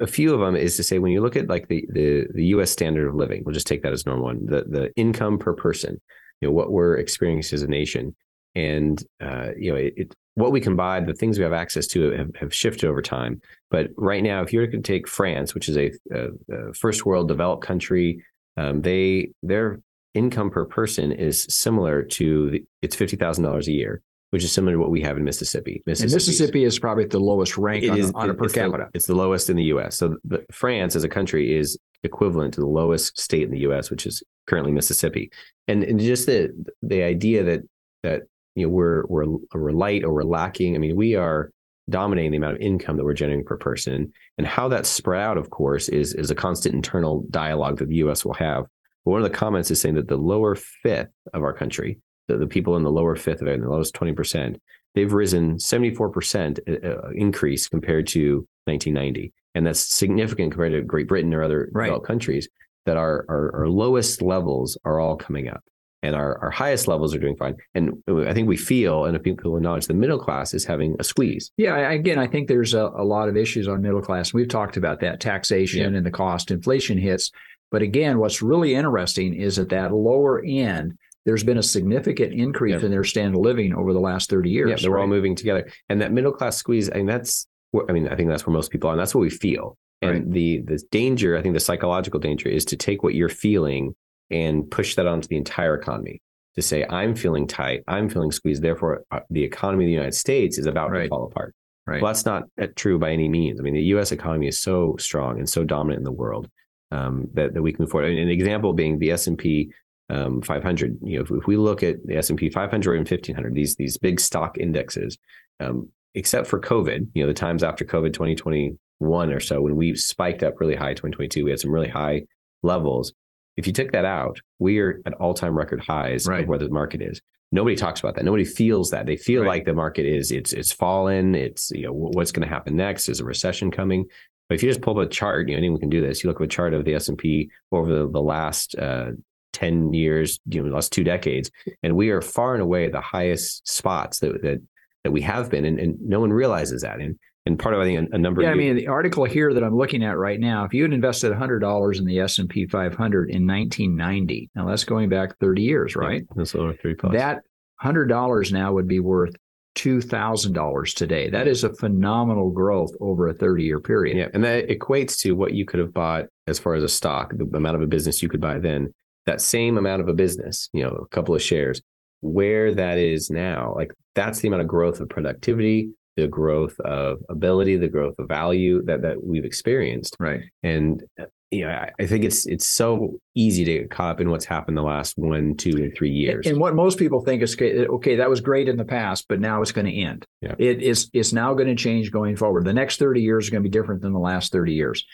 a 0.00 0.06
few 0.06 0.34
of 0.34 0.40
them 0.40 0.56
is 0.56 0.76
to 0.76 0.82
say 0.82 0.98
when 0.98 1.12
you 1.12 1.20
look 1.20 1.36
at 1.36 1.48
like 1.48 1.68
the 1.68 1.86
the 1.90 2.26
the 2.34 2.46
U.S. 2.46 2.70
standard 2.70 3.08
of 3.08 3.14
living, 3.14 3.42
we'll 3.44 3.54
just 3.54 3.66
take 3.66 3.82
that 3.82 3.92
as 3.92 4.06
normal 4.06 4.26
one. 4.26 4.46
The 4.46 4.64
the 4.68 4.92
income 4.96 5.38
per 5.38 5.54
person, 5.54 6.00
you 6.40 6.48
know, 6.48 6.52
what 6.52 6.72
we're 6.72 6.96
experiencing 6.96 7.56
as 7.56 7.62
a 7.62 7.68
nation, 7.68 8.14
and 8.54 9.02
uh, 9.20 9.50
you 9.56 9.70
know, 9.70 9.76
it, 9.76 9.94
it 9.96 10.14
what 10.34 10.52
we 10.52 10.60
can 10.60 10.76
buy, 10.76 11.00
the 11.00 11.14
things 11.14 11.38
we 11.38 11.44
have 11.44 11.52
access 11.52 11.86
to 11.88 12.10
have, 12.12 12.34
have 12.36 12.54
shifted 12.54 12.88
over 12.88 13.02
time. 13.02 13.40
But 13.70 13.90
right 13.96 14.22
now, 14.22 14.42
if 14.42 14.52
you 14.52 14.60
were 14.60 14.66
to 14.68 14.80
take 14.80 15.08
France, 15.08 15.54
which 15.54 15.68
is 15.68 15.76
a, 15.76 15.90
a, 16.12 16.28
a 16.50 16.74
first 16.74 17.04
world 17.04 17.28
developed 17.28 17.64
country, 17.64 18.24
um, 18.56 18.82
they 18.82 19.32
their 19.42 19.80
income 20.14 20.50
per 20.50 20.64
person 20.64 21.12
is 21.12 21.46
similar 21.48 22.02
to 22.02 22.50
the, 22.50 22.64
it's 22.82 22.96
fifty 22.96 23.16
thousand 23.16 23.44
dollars 23.44 23.68
a 23.68 23.72
year, 23.72 24.02
which 24.30 24.44
is 24.44 24.52
similar 24.52 24.74
to 24.74 24.78
what 24.78 24.90
we 24.90 25.00
have 25.00 25.16
in 25.16 25.24
Mississippi. 25.24 25.82
and 25.86 26.00
Mississippi 26.00 26.64
is 26.64 26.78
probably 26.78 27.04
the 27.04 27.18
lowest 27.18 27.56
rank 27.56 27.88
on, 27.90 27.98
is 27.98 28.10
a, 28.10 28.14
on 28.14 28.30
a 28.30 28.34
per 28.34 28.44
it's 28.44 28.54
the- 28.54 28.60
capita. 28.60 28.88
it's 28.94 29.06
the 29.06 29.14
lowest 29.14 29.50
in 29.50 29.56
the 29.56 29.64
U.S. 29.64 29.96
So 29.96 30.16
the, 30.24 30.44
France 30.52 30.96
as 30.96 31.04
a 31.04 31.08
country 31.08 31.54
is 31.56 31.78
equivalent 32.02 32.54
to 32.54 32.60
the 32.60 32.66
lowest 32.66 33.18
state 33.18 33.42
in 33.42 33.50
the 33.50 33.60
U.S., 33.60 33.90
which 33.90 34.06
is 34.06 34.22
currently 34.46 34.72
Mississippi. 34.72 35.30
And, 35.68 35.82
and 35.84 36.00
just 36.00 36.26
the 36.26 36.50
the 36.82 37.02
idea 37.02 37.44
that 37.44 37.60
that 38.02 38.22
you 38.54 38.66
know 38.66 38.70
we're 38.70 39.04
we're 39.06 39.26
we're 39.54 39.72
light 39.72 40.04
or 40.04 40.12
we're 40.12 40.22
lacking. 40.22 40.74
I 40.74 40.78
mean, 40.78 40.96
we 40.96 41.16
are 41.16 41.50
dominating 41.88 42.30
the 42.30 42.36
amount 42.36 42.56
of 42.56 42.62
income 42.62 42.96
that 42.96 43.04
we're 43.04 43.14
generating 43.14 43.44
per 43.44 43.56
person, 43.56 44.12
and 44.38 44.46
how 44.46 44.68
that's 44.68 44.88
spread 44.88 45.20
out, 45.20 45.38
of 45.38 45.50
course, 45.50 45.88
is 45.88 46.14
is 46.14 46.30
a 46.30 46.34
constant 46.34 46.74
internal 46.74 47.24
dialogue 47.30 47.78
that 47.78 47.88
the 47.88 47.96
U.S. 47.96 48.24
will 48.24 48.34
have. 48.34 48.64
But 49.04 49.12
one 49.12 49.22
of 49.22 49.30
the 49.30 49.36
comments 49.36 49.70
is 49.70 49.80
saying 49.80 49.94
that 49.96 50.08
the 50.08 50.16
lower 50.16 50.54
fifth 50.54 51.08
of 51.32 51.42
our 51.42 51.52
country, 51.52 51.98
the, 52.30 52.38
the 52.38 52.46
people 52.46 52.76
in 52.76 52.82
the 52.82 52.90
lower 52.90 53.16
fifth 53.16 53.42
of 53.42 53.48
it, 53.48 53.54
in 53.54 53.62
the 53.62 53.68
lowest 53.70 53.94
twenty 53.94 54.12
percent, 54.12 54.60
they've 54.94 55.12
risen 55.12 55.56
74% 55.56 56.84
uh, 56.84 57.10
increase 57.10 57.68
compared 57.68 58.06
to 58.08 58.46
1990 58.64 59.32
and 59.54 59.66
that's 59.66 59.80
significant 59.80 60.52
compared 60.52 60.72
to 60.72 60.82
great 60.82 61.08
britain 61.08 61.32
or 61.34 61.42
other 61.42 61.68
Right. 61.72 61.86
developed 61.86 62.06
countries 62.06 62.48
that 62.86 62.96
our, 62.96 63.24
our, 63.28 63.54
our 63.60 63.68
lowest 63.68 64.20
levels 64.22 64.76
are 64.84 64.98
all 65.00 65.16
coming 65.16 65.48
up 65.48 65.62
and 66.02 66.14
our, 66.16 66.38
our 66.38 66.50
highest 66.50 66.88
levels 66.88 67.14
are 67.14 67.18
doing 67.18 67.36
fine 67.36 67.54
and 67.74 68.02
i 68.26 68.32
think 68.34 68.48
we 68.48 68.56
feel 68.56 69.04
and 69.04 69.16
if 69.16 69.22
people 69.22 69.56
acknowledge 69.56 69.86
the 69.86 69.94
middle 69.94 70.18
class 70.18 70.54
is 70.54 70.64
having 70.64 70.96
a 70.98 71.04
squeeze 71.04 71.50
Yeah, 71.56 71.76
again, 71.90 72.18
I 72.18 72.26
think 72.26 72.48
there's 72.48 72.74
a, 72.74 72.90
a 72.96 73.04
lot 73.04 73.28
of 73.28 73.36
issues 73.36 73.68
on 73.68 73.82
middle 73.82 74.02
class. 74.02 74.32
We've 74.34 74.48
talked 74.48 74.76
about 74.76 75.00
that 75.00 75.20
taxation 75.20 75.94
and 75.94 76.04
the 76.06 76.10
cost 76.10 76.50
inflation 76.50 76.98
hits. 76.98 77.30
But 77.70 77.82
again, 77.82 78.18
what's 78.18 78.42
really 78.42 78.74
interesting 78.74 79.34
is 79.34 79.58
at 79.58 79.68
that 79.68 79.92
lower 79.94 80.42
end, 80.44 80.98
there's 81.26 81.44
been 81.44 81.58
a 81.58 81.62
significant 81.62 82.32
increase 82.32 82.78
Yeah. 82.80 82.86
in 82.86 82.90
their 82.90 83.04
standard 83.04 83.36
of 83.38 83.42
living 83.44 83.74
over 83.74 83.92
the 83.92 84.00
last 84.00 84.30
30 84.30 84.50
years. 84.50 84.70
yeah 84.70 84.76
they're 84.80 84.98
all 84.98 85.06
moving 85.06 85.34
together 85.34 85.68
and 85.88 86.00
that 86.00 86.12
middle 86.12 86.32
class 86.32 86.56
squeeze 86.56 86.90
i 86.92 86.96
mean 86.96 87.06
that's 87.06 87.46
what 87.72 87.86
i 87.88 87.92
mean 87.92 88.08
i 88.08 88.16
think 88.16 88.28
that's 88.28 88.46
where 88.46 88.54
most 88.54 88.70
people 88.70 88.88
are 88.88 88.92
and 88.92 89.00
that's 89.00 89.14
what 89.14 89.20
we 89.20 89.30
feel 89.30 89.76
and 90.02 90.10
Right. 90.12 90.30
the 90.30 90.60
the 90.62 90.82
danger 90.90 91.36
i 91.36 91.42
think 91.42 91.54
the 91.54 91.60
psychological 91.60 92.18
danger 92.20 92.48
is 92.48 92.64
to 92.66 92.76
take 92.76 93.02
what 93.02 93.14
you're 93.14 93.28
feeling 93.28 93.94
and 94.30 94.70
push 94.70 94.94
that 94.94 95.06
onto 95.06 95.28
the 95.28 95.36
entire 95.36 95.74
economy 95.74 96.20
to 96.56 96.62
say 96.62 96.84
i'm 96.88 97.14
feeling 97.14 97.46
tight 97.46 97.82
i'm 97.86 98.08
feeling 98.08 98.32
squeezed 98.32 98.62
therefore 98.62 99.04
uh, 99.10 99.20
the 99.30 99.44
economy 99.44 99.84
of 99.84 99.88
the 99.88 99.92
united 99.92 100.14
states 100.14 100.58
is 100.58 100.66
about 100.66 100.88
to 100.88 101.08
fall 101.08 101.24
apart 101.26 101.54
Right. 101.86 102.00
well 102.02 102.12
that's 102.12 102.24
not 102.26 102.44
uh, 102.60 102.66
true 102.76 102.98
by 102.98 103.10
any 103.10 103.28
means 103.28 103.58
i 103.60 103.62
mean 103.62 103.74
the 103.74 103.82
us 103.82 104.10
economy 104.12 104.46
is 104.48 104.58
so 104.58 104.96
strong 104.98 105.38
and 105.38 105.48
so 105.48 105.64
dominant 105.64 105.98
in 105.98 106.04
the 106.04 106.12
world 106.12 106.48
um, 106.92 107.28
that, 107.34 107.54
that 107.54 107.62
we 107.62 107.72
can 107.72 107.82
move 107.84 107.90
forward. 107.90 108.10
And 108.10 108.18
an 108.18 108.28
example 108.30 108.72
being 108.72 108.98
the 108.98 109.12
S 109.12 109.28
and 109.28 109.38
P 109.38 109.72
um, 110.10 110.42
500. 110.42 110.98
You 111.02 111.18
know, 111.18 111.24
if, 111.24 111.30
if 111.30 111.46
we 111.46 111.56
look 111.56 111.82
at 111.82 111.96
the 112.06 112.16
S 112.16 112.30
and 112.30 112.38
P 112.38 112.50
500 112.50 112.94
and 112.94 113.08
1500, 113.08 113.54
these 113.54 113.76
these 113.76 113.96
big 113.98 114.20
stock 114.20 114.58
indexes, 114.58 115.16
um, 115.60 115.88
except 116.14 116.46
for 116.48 116.60
COVID, 116.60 117.08
you 117.14 117.22
know, 117.22 117.28
the 117.28 117.34
times 117.34 117.62
after 117.62 117.84
COVID 117.84 118.12
2021 118.12 119.32
or 119.32 119.40
so, 119.40 119.60
when 119.62 119.76
we 119.76 119.94
spiked 119.94 120.42
up 120.42 120.60
really 120.60 120.74
high 120.76 120.92
2022, 120.94 121.44
we 121.44 121.50
had 121.50 121.60
some 121.60 121.70
really 121.70 121.88
high 121.88 122.22
levels. 122.62 123.12
If 123.56 123.66
you 123.66 123.72
took 123.72 123.92
that 123.92 124.04
out, 124.04 124.40
we 124.58 124.78
are 124.78 125.00
at 125.06 125.14
all 125.14 125.34
time 125.34 125.56
record 125.56 125.80
highs 125.80 126.26
Right. 126.26 126.42
of 126.42 126.48
where 126.48 126.58
the 126.58 126.68
market 126.70 127.02
is. 127.02 127.20
Nobody 127.52 127.74
talks 127.76 128.00
about 128.00 128.14
that. 128.14 128.24
Nobody 128.24 128.44
feels 128.44 128.90
that. 128.90 129.06
They 129.06 129.16
feel 129.16 129.42
Right. 129.42 129.48
like 129.48 129.64
the 129.64 129.74
market 129.74 130.06
is 130.06 130.30
it's 130.30 130.52
it's 130.52 130.72
fallen. 130.72 131.34
It's 131.34 131.70
you 131.72 131.82
know 131.86 131.92
what's 131.92 132.32
going 132.32 132.46
to 132.46 132.52
happen 132.54 132.76
next? 132.76 133.08
Is 133.08 133.20
a 133.20 133.24
recession 133.24 133.70
coming? 133.70 134.06
But 134.48 134.54
if 134.56 134.62
you 134.62 134.68
just 134.70 134.80
pull 134.82 134.98
up 134.98 135.06
a 135.06 135.08
chart, 135.10 135.48
you 135.48 135.54
know 135.54 135.58
anyone 135.58 135.80
can 135.80 135.90
do 135.90 136.00
this. 136.00 136.22
You 136.22 136.30
look 136.30 136.40
at 136.40 136.44
a 136.44 136.48
chart 136.48 136.74
of 136.74 136.84
the 136.84 136.94
S 136.94 137.08
and 137.08 137.18
P 137.18 137.50
over 137.72 137.92
the, 137.92 138.10
the 138.10 138.20
last 138.22 138.76
uh, 138.76 139.10
ten 139.52 139.92
years, 139.92 140.40
you 140.46 140.60
know, 140.60 140.68
the 140.68 140.74
last 140.74 140.92
two 140.92 141.04
decades, 141.04 141.50
and 141.82 141.96
we 141.96 142.10
are 142.10 142.20
far 142.20 142.54
and 142.54 142.62
away 142.62 142.88
the 142.88 143.00
highest 143.00 143.68
spots 143.68 144.20
that 144.20 144.42
that 144.42 144.60
that 145.04 145.12
we 145.12 145.20
have 145.22 145.50
been, 145.50 145.64
and, 145.64 145.78
and 145.78 145.96
no 146.00 146.20
one 146.20 146.32
realizes 146.32 146.82
that. 146.82 147.00
And 147.00 147.18
and 147.46 147.58
part 147.58 147.74
of 147.74 147.80
I 147.80 147.84
think 147.84 148.10
a, 148.12 148.16
a 148.16 148.18
number. 148.18 148.42
Yeah, 148.42 148.50
I 148.50 148.54
mean, 148.54 148.76
the 148.76 148.88
article 148.88 149.24
here 149.24 149.54
that 149.54 149.64
I'm 149.64 149.76
looking 149.76 150.04
at 150.04 150.18
right 150.18 150.38
now, 150.38 150.64
if 150.64 150.74
you 150.74 150.82
had 150.82 150.92
invested 150.92 151.32
$100 151.32 151.98
in 151.98 152.04
the 152.04 152.20
S&P 152.20 152.66
500 152.66 153.30
in 153.30 153.46
1990, 153.46 154.50
now 154.54 154.66
that's 154.66 154.84
going 154.84 155.08
back 155.08 155.38
30 155.38 155.62
years, 155.62 155.96
right? 155.96 156.22
that's 156.36 156.54
over 156.54 156.74
three 156.74 156.94
plus. 156.94 157.14
That 157.14 157.40
$100 157.82 158.52
now 158.52 158.72
would 158.74 158.86
be 158.86 159.00
worth 159.00 159.34
$2,000 159.76 160.94
today. 160.94 161.30
That 161.30 161.48
is 161.48 161.64
a 161.64 161.72
phenomenal 161.74 162.50
growth 162.50 162.92
over 163.00 163.28
a 163.28 163.34
30 163.34 163.64
year 163.64 163.80
period. 163.80 164.16
Yeah, 164.16 164.28
and 164.34 164.44
that 164.44 164.68
equates 164.68 165.18
to 165.20 165.32
what 165.32 165.54
you 165.54 165.64
could 165.64 165.80
have 165.80 165.94
bought 165.94 166.26
as 166.46 166.58
far 166.58 166.74
as 166.74 166.82
a 166.82 166.88
stock, 166.88 167.32
the 167.34 167.44
amount 167.56 167.76
of 167.76 167.82
a 167.82 167.86
business 167.86 168.22
you 168.22 168.28
could 168.28 168.40
buy 168.40 168.58
then. 168.58 168.92
That 169.30 169.40
same 169.40 169.78
amount 169.78 170.02
of 170.02 170.08
a 170.08 170.12
business, 170.12 170.68
you 170.72 170.82
know, 170.82 170.90
a 170.90 171.06
couple 171.14 171.36
of 171.36 171.40
shares, 171.40 171.80
where 172.20 172.74
that 172.74 172.98
is 172.98 173.30
now, 173.30 173.72
like 173.76 173.92
that's 174.16 174.40
the 174.40 174.48
amount 174.48 174.62
of 174.62 174.66
growth 174.66 174.98
of 174.98 175.08
productivity, 175.08 175.90
the 176.16 176.26
growth 176.26 176.78
of 176.80 177.18
ability, 177.28 177.76
the 177.76 177.88
growth 177.88 178.16
of 178.18 178.26
value 178.26 178.82
that 178.86 179.02
that 179.02 179.22
we've 179.22 179.44
experienced. 179.44 180.16
Right. 180.18 180.42
And 180.64 181.04
you 181.50 181.64
know, 181.64 181.70
I, 181.70 181.90
I 182.00 182.06
think 182.06 182.24
it's 182.24 182.44
it's 182.46 182.66
so 182.66 183.20
easy 183.36 183.64
to 183.64 183.78
get 183.78 183.90
caught 183.90 184.12
up 184.12 184.20
in 184.20 184.30
what's 184.30 184.44
happened 184.44 184.76
the 184.76 184.82
last 184.82 185.14
one, 185.16 185.56
two, 185.56 185.76
and 185.76 185.94
three 185.96 186.10
years. 186.10 186.46
And 186.46 186.58
what 186.58 186.74
most 186.74 186.98
people 186.98 187.24
think 187.24 187.42
is 187.42 187.54
okay, 187.54 187.86
okay, 187.86 188.16
that 188.16 188.30
was 188.30 188.40
great 188.40 188.68
in 188.68 188.76
the 188.76 188.84
past, 188.84 189.26
but 189.28 189.40
now 189.40 189.62
it's 189.62 189.72
going 189.72 189.86
to 189.86 189.94
end. 189.94 190.24
Yeah. 190.40 190.54
It 190.58 190.82
is 190.82 191.08
it's 191.12 191.32
now 191.32 191.54
going 191.54 191.68
to 191.68 191.74
change 191.76 192.10
going 192.10 192.36
forward. 192.36 192.64
The 192.64 192.72
next 192.72 192.98
30 192.98 193.20
years 193.20 193.48
are 193.48 193.52
going 193.52 193.62
to 193.62 193.68
be 193.68 193.72
different 193.72 194.02
than 194.02 194.12
the 194.12 194.18
last 194.18 194.52
30 194.52 194.74
years. 194.74 195.04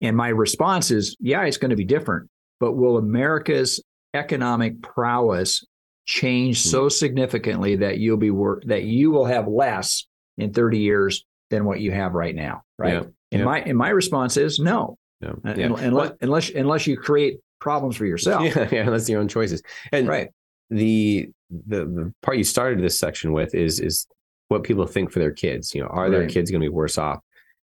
And 0.00 0.16
my 0.16 0.28
response 0.28 0.90
is, 0.90 1.16
yeah, 1.20 1.42
it's 1.44 1.56
going 1.56 1.70
to 1.70 1.76
be 1.76 1.84
different, 1.84 2.28
but 2.60 2.72
will 2.72 2.96
America's 2.98 3.82
economic 4.14 4.80
prowess 4.82 5.64
change 6.06 6.62
Hmm. 6.62 6.68
so 6.68 6.88
significantly 6.88 7.76
that 7.76 7.98
you'll 7.98 8.16
be 8.16 8.30
work 8.30 8.62
that 8.66 8.84
you 8.84 9.10
will 9.10 9.24
have 9.24 9.48
less 9.48 10.06
in 10.38 10.52
30 10.52 10.78
years 10.78 11.24
than 11.50 11.64
what 11.64 11.80
you 11.80 11.90
have 11.92 12.14
right 12.14 12.34
now, 12.34 12.62
right? 12.78 12.92
Yeah. 12.94 12.98
And 13.32 13.40
Yeah. 13.40 13.44
my 13.44 13.60
and 13.60 13.76
my 13.78 13.88
response 13.90 14.36
is 14.36 14.58
no. 14.58 14.96
Yeah. 15.20 15.32
Yeah. 15.44 15.74
Unless, 15.78 16.12
unless 16.20 16.50
unless 16.50 16.86
you 16.86 16.96
create 16.96 17.38
problems 17.60 17.96
for 17.96 18.06
yourself. 18.06 18.42
Yeah, 18.56 18.68
yeah, 18.70 18.90
that's 18.90 19.08
your 19.08 19.20
own 19.20 19.28
choices. 19.28 19.62
And 19.92 20.06
Right. 20.08 20.28
the 20.70 21.28
the 21.50 21.84
the 21.86 22.12
part 22.22 22.36
you 22.38 22.44
started 22.44 22.80
this 22.82 22.98
section 22.98 23.32
with 23.32 23.54
is 23.54 23.80
is 23.80 24.06
what 24.48 24.62
people 24.62 24.86
think 24.86 25.10
for 25.10 25.18
their 25.18 25.32
kids. 25.32 25.74
You 25.74 25.82
know, 25.82 25.88
are 25.88 26.08
their 26.10 26.28
kids 26.28 26.50
going 26.52 26.60
to 26.60 26.64
be 26.66 26.72
worse 26.74 26.98
off? 26.98 27.18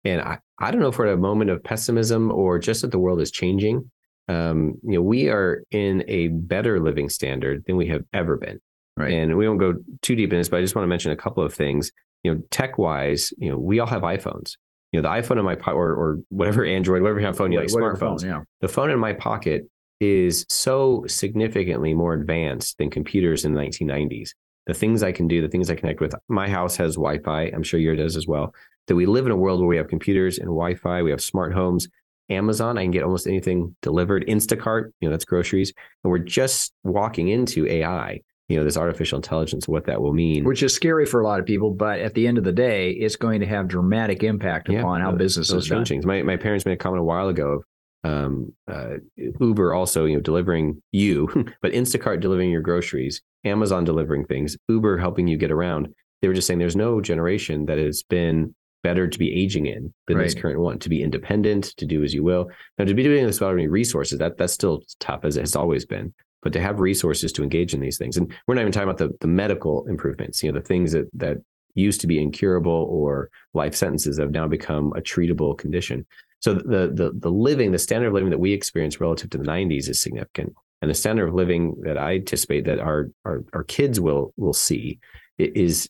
And 0.05 0.21
I, 0.21 0.39
I 0.59 0.71
don't 0.71 0.79
know 0.79 0.87
if 0.87 0.97
we're 0.97 1.07
at 1.07 1.13
a 1.13 1.17
moment 1.17 1.49
of 1.49 1.61
pessimism 1.61 2.31
or 2.31 2.57
just 2.57 2.83
that 2.83 2.91
the 2.91 2.99
world 2.99 3.19
is 3.19 3.31
changing. 3.31 3.89
Um, 4.29 4.75
you 4.83 4.93
know, 4.93 5.01
we 5.01 5.29
are 5.29 5.63
in 5.71 6.03
a 6.07 6.27
better 6.27 6.79
living 6.79 7.09
standard 7.09 7.63
than 7.65 7.75
we 7.75 7.87
have 7.87 8.03
ever 8.13 8.37
been. 8.37 8.61
Right. 8.95 9.11
And 9.11 9.35
we 9.37 9.47
won't 9.47 9.59
go 9.59 9.75
too 10.01 10.15
deep 10.15 10.31
in 10.31 10.37
this, 10.37 10.49
but 10.49 10.57
I 10.57 10.61
just 10.61 10.75
want 10.75 10.83
to 10.83 10.87
mention 10.89 11.11
a 11.11 11.17
couple 11.17 11.43
of 11.43 11.53
things. 11.53 11.91
You 12.23 12.33
know, 12.35 12.41
tech 12.51 12.77
wise, 12.77 13.33
you 13.37 13.49
know, 13.49 13.57
we 13.57 13.79
all 13.79 13.87
have 13.87 14.03
iPhones. 14.03 14.55
You 14.91 15.01
know, 15.01 15.09
the 15.09 15.21
iPhone 15.21 15.39
in 15.39 15.45
my 15.45 15.55
po- 15.55 15.73
or 15.73 15.93
or 15.93 16.19
whatever 16.29 16.65
Android, 16.65 17.01
whatever 17.01 17.19
you 17.19 17.25
have 17.25 17.37
phone, 17.37 17.51
you 17.51 17.59
like 17.59 17.71
Whatever 17.71 17.95
smartphones 17.95 18.21
phone, 18.21 18.29
yeah. 18.29 18.41
the 18.61 18.67
phone 18.67 18.91
in 18.91 18.99
my 18.99 19.13
pocket 19.13 19.69
is 19.99 20.45
so 20.49 21.05
significantly 21.07 21.93
more 21.93 22.13
advanced 22.13 22.77
than 22.77 22.89
computers 22.89 23.45
in 23.45 23.53
the 23.53 23.61
1990s. 23.61 24.29
The 24.65 24.73
things 24.73 25.01
I 25.01 25.11
can 25.11 25.27
do, 25.27 25.41
the 25.41 25.49
things 25.49 25.69
I 25.69 25.75
connect 25.75 26.01
with. 26.01 26.13
My 26.27 26.49
house 26.49 26.75
has 26.77 26.95
Wi 26.95 27.19
Fi. 27.19 27.43
I'm 27.43 27.63
sure 27.63 27.79
yours 27.79 27.97
does 27.97 28.15
as 28.17 28.27
well. 28.27 28.53
That 28.87 28.95
we 28.95 29.05
live 29.05 29.25
in 29.25 29.31
a 29.31 29.37
world 29.37 29.59
where 29.59 29.69
we 29.69 29.77
have 29.77 29.87
computers 29.87 30.37
and 30.37 30.47
Wi 30.47 30.75
Fi, 30.75 31.01
we 31.01 31.11
have 31.11 31.21
smart 31.21 31.53
homes. 31.53 31.87
Amazon, 32.29 32.77
I 32.77 32.83
can 32.83 32.91
get 32.91 33.03
almost 33.03 33.27
anything 33.27 33.75
delivered. 33.81 34.25
Instacart, 34.27 34.91
you 34.99 35.07
know, 35.07 35.11
that's 35.11 35.25
groceries. 35.25 35.73
And 36.03 36.11
we're 36.11 36.19
just 36.19 36.73
walking 36.83 37.29
into 37.29 37.65
AI, 37.67 38.19
you 38.47 38.57
know, 38.57 38.63
this 38.63 38.77
artificial 38.77 39.17
intelligence, 39.17 39.67
what 39.67 39.85
that 39.85 40.01
will 40.01 40.13
mean. 40.13 40.43
Which 40.43 40.63
is 40.63 40.73
scary 40.73 41.05
for 41.05 41.21
a 41.21 41.23
lot 41.23 41.39
of 41.39 41.45
people, 41.45 41.71
but 41.71 41.99
at 41.99 42.13
the 42.13 42.27
end 42.27 42.37
of 42.37 42.43
the 42.43 42.51
day, 42.51 42.91
it's 42.91 43.15
going 43.15 43.39
to 43.39 43.45
have 43.47 43.67
dramatic 43.67 44.23
impact 44.23 44.69
Yeah, 44.69 44.79
upon 44.79 45.01
how 45.01 45.11
those- 45.11 45.19
business 45.19 45.49
those 45.49 45.63
is 45.63 45.69
changing. 45.69 46.01
My 46.05 46.21
my 46.23 46.37
parents 46.37 46.65
made 46.65 46.73
a 46.73 46.77
comment 46.77 47.01
a 47.01 47.03
while 47.03 47.27
ago 47.29 47.47
of 47.59 47.63
um, 48.05 48.53
uh, 48.67 48.93
Uber 49.41 49.73
also, 49.73 50.05
you 50.05 50.15
know, 50.15 50.21
delivering 50.21 50.81
you, 50.91 51.27
but 51.61 51.73
Instacart 51.73 52.21
delivering 52.21 52.49
your 52.49 52.61
groceries, 52.61 53.21
Amazon 53.43 53.83
delivering 53.83 54.25
things, 54.25 54.55
Uber 54.69 54.97
helping 54.97 55.27
you 55.27 55.35
get 55.37 55.51
around. 55.51 55.89
They 56.21 56.27
were 56.27 56.33
just 56.33 56.47
saying 56.47 56.59
there's 56.59 56.75
no 56.77 57.01
generation 57.01 57.65
that 57.65 57.77
has 57.77 58.03
been 58.03 58.53
better 58.83 59.07
to 59.07 59.19
be 59.19 59.33
aging 59.33 59.65
in 59.65 59.93
than 60.07 60.17
this 60.17 60.33
current 60.33 60.59
one. 60.59 60.79
To 60.79 60.89
be 60.89 61.03
independent, 61.03 61.65
to 61.77 61.85
do 61.85 62.03
as 62.03 62.13
you 62.13 62.23
will. 62.23 62.49
Now, 62.77 62.85
to 62.85 62.93
be 62.93 63.03
doing 63.03 63.25
this 63.25 63.39
without 63.39 63.53
any 63.53 63.67
resources, 63.67 64.19
that 64.19 64.37
that's 64.37 64.53
still 64.53 64.83
tough 64.99 65.21
as 65.23 65.37
it 65.37 65.41
has 65.41 65.55
always 65.55 65.85
been. 65.85 66.13
But 66.41 66.53
to 66.53 66.61
have 66.61 66.79
resources 66.79 67.33
to 67.33 67.43
engage 67.43 67.73
in 67.73 67.81
these 67.81 67.97
things, 67.97 68.15
and 68.15 68.33
we're 68.47 68.55
not 68.55 68.61
even 68.61 68.71
talking 68.71 68.89
about 68.89 68.97
the 68.97 69.11
the 69.19 69.27
medical 69.27 69.85
improvements. 69.87 70.41
You 70.41 70.51
know, 70.51 70.59
the 70.59 70.65
things 70.65 70.93
that 70.93 71.09
that 71.13 71.37
used 71.75 72.01
to 72.01 72.07
be 72.07 72.21
incurable 72.21 72.87
or 72.89 73.29
life 73.53 73.75
sentences 73.75 74.19
have 74.19 74.31
now 74.31 74.47
become 74.47 74.93
a 74.95 75.01
treatable 75.01 75.57
condition. 75.57 76.05
So 76.39 76.53
the 76.53 76.91
the 76.93 77.11
the 77.13 77.29
living, 77.29 77.71
the 77.71 77.79
standard 77.79 78.07
of 78.07 78.13
living 78.13 78.29
that 78.29 78.39
we 78.39 78.53
experience 78.53 79.01
relative 79.01 79.29
to 79.31 79.37
the 79.37 79.43
90s 79.43 79.89
is 79.89 80.01
significant. 80.01 80.53
And 80.81 80.89
the 80.89 80.95
standard 80.95 81.27
of 81.27 81.33
living 81.33 81.75
that 81.81 81.97
I 81.97 82.15
anticipate 82.15 82.65
that 82.65 82.79
our 82.79 83.09
our, 83.25 83.43
our 83.53 83.63
kids 83.63 83.99
will 83.99 84.33
will 84.37 84.53
see 84.53 84.99
is 85.37 85.89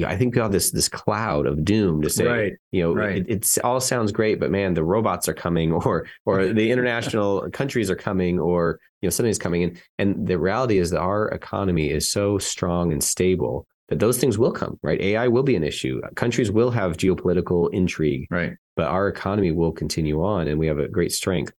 you 0.00 0.06
know, 0.06 0.12
I 0.12 0.16
think 0.16 0.34
we 0.34 0.40
have 0.40 0.52
this 0.52 0.70
this 0.70 0.88
cloud 0.88 1.46
of 1.46 1.64
doom 1.64 2.00
to 2.02 2.10
say, 2.10 2.24
Right, 2.26 2.52
you 2.72 2.82
know, 2.82 2.94
right. 2.94 3.18
it, 3.18 3.26
it's 3.28 3.58
all 3.58 3.80
sounds 3.80 4.12
great, 4.12 4.40
but 4.40 4.50
man, 4.50 4.74
the 4.74 4.82
robots 4.84 5.28
are 5.28 5.34
coming, 5.34 5.72
or 5.86 6.06
or 6.24 6.46
the 6.60 6.70
international 6.70 7.48
countries 7.52 7.90
are 7.90 7.96
coming, 7.96 8.38
or 8.40 8.80
you 9.02 9.06
know, 9.06 9.10
something's 9.10 9.38
coming 9.38 9.62
in. 9.62 9.78
And 9.98 10.26
the 10.26 10.38
reality 10.38 10.78
is 10.78 10.90
that 10.90 11.00
our 11.00 11.28
economy 11.28 11.90
is 11.90 12.10
so 12.10 12.38
strong 12.38 12.92
and 12.92 13.02
stable 13.04 13.66
that 13.88 13.98
those 13.98 14.18
things 14.18 14.38
will 14.38 14.52
come, 14.52 14.78
right? 14.82 15.00
AI 15.00 15.28
will 15.28 15.42
be 15.42 15.56
an 15.56 15.64
issue. 15.64 16.00
Countries 16.14 16.50
will 16.50 16.70
have 16.70 16.96
geopolitical 16.96 17.68
intrigue, 17.72 18.26
Right. 18.30 18.52
but 18.76 18.86
our 18.86 19.08
economy 19.08 19.50
will 19.52 19.72
continue 19.72 20.22
on 20.24 20.48
and 20.48 20.58
we 20.58 20.66
have 20.68 20.78
a 20.78 20.88
great 20.88 21.12
strength. 21.12 21.52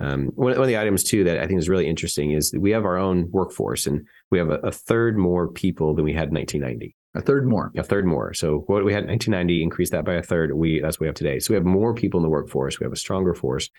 Um, 0.00 0.26
one, 0.34 0.52
one 0.52 0.62
of 0.62 0.66
the 0.66 0.76
items 0.78 1.04
too 1.04 1.24
that 1.24 1.38
I 1.38 1.46
think 1.46 1.58
is 1.58 1.68
really 1.68 1.86
interesting 1.86 2.32
is 2.32 2.52
we 2.58 2.72
have 2.72 2.84
our 2.84 2.98
own 2.98 3.30
workforce 3.30 3.86
and 3.86 4.06
we 4.30 4.38
have 4.38 4.50
a, 4.50 4.58
a 4.58 4.70
third 4.72 5.16
more 5.16 5.48
people 5.48 5.94
than 5.94 6.04
we 6.04 6.12
had 6.12 6.28
in 6.28 6.34
1990, 6.34 6.94
A 7.14 7.22
third 7.22 7.46
more. 7.46 7.72
a 7.76 7.82
third 7.82 8.04
more. 8.04 8.34
So 8.34 8.64
what 8.66 8.84
we 8.84 8.92
had 8.92 9.04
in 9.04 9.10
1990 9.10 9.62
increased 9.62 9.92
that 9.92 10.04
by 10.04 10.14
a 10.14 10.22
third. 10.22 10.52
We 10.52 10.80
that's 10.80 10.96
what 10.96 11.04
we 11.04 11.06
have 11.06 11.14
today. 11.14 11.38
So 11.38 11.52
we 11.52 11.56
have 11.56 11.64
more 11.64 11.94
people 11.94 12.18
in 12.18 12.22
the 12.22 12.28
workforce. 12.28 12.78
We 12.78 12.84
have 12.84 12.92
a 12.92 12.96
stronger 12.96 13.34
force, 13.34 13.70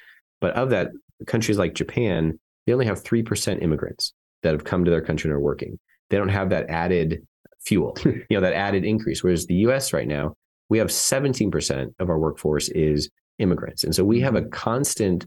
but 0.42 0.54
of 0.56 0.72
that, 0.72 0.90
countries 1.28 1.58
like 1.58 1.76
Japan 1.76 2.40
they 2.66 2.74
only 2.74 2.86
have 2.86 3.02
three 3.02 3.24
percent 3.24 3.64
immigrants 3.64 4.14
that 4.44 4.54
have 4.54 4.64
come 4.64 4.86
to 4.86 4.92
their 4.92 5.02
country 5.02 5.30
and 5.30 5.36
are 5.36 5.42
working. 5.42 5.80
They 6.10 6.18
don't 6.18 6.30
have 6.30 6.50
that 6.50 6.70
added 6.70 7.26
fuel, 7.62 7.98
you 8.06 8.26
know, 8.32 8.42
that 8.42 8.54
added 8.54 8.86
increase. 8.86 9.24
Whereas 9.24 9.46
the 9.46 9.56
U.S. 9.56 9.94
right 9.94 10.08
now, 10.08 10.34
we 10.70 10.78
have 10.78 10.88
17% 10.88 11.94
of 12.00 12.10
our 12.10 12.20
workforce 12.20 12.70
is 12.70 13.10
immigrants. 13.40 13.84
And 13.84 13.94
so 13.94 14.04
we 14.04 14.20
have 14.22 14.36
a 14.36 14.44
constant 14.44 15.26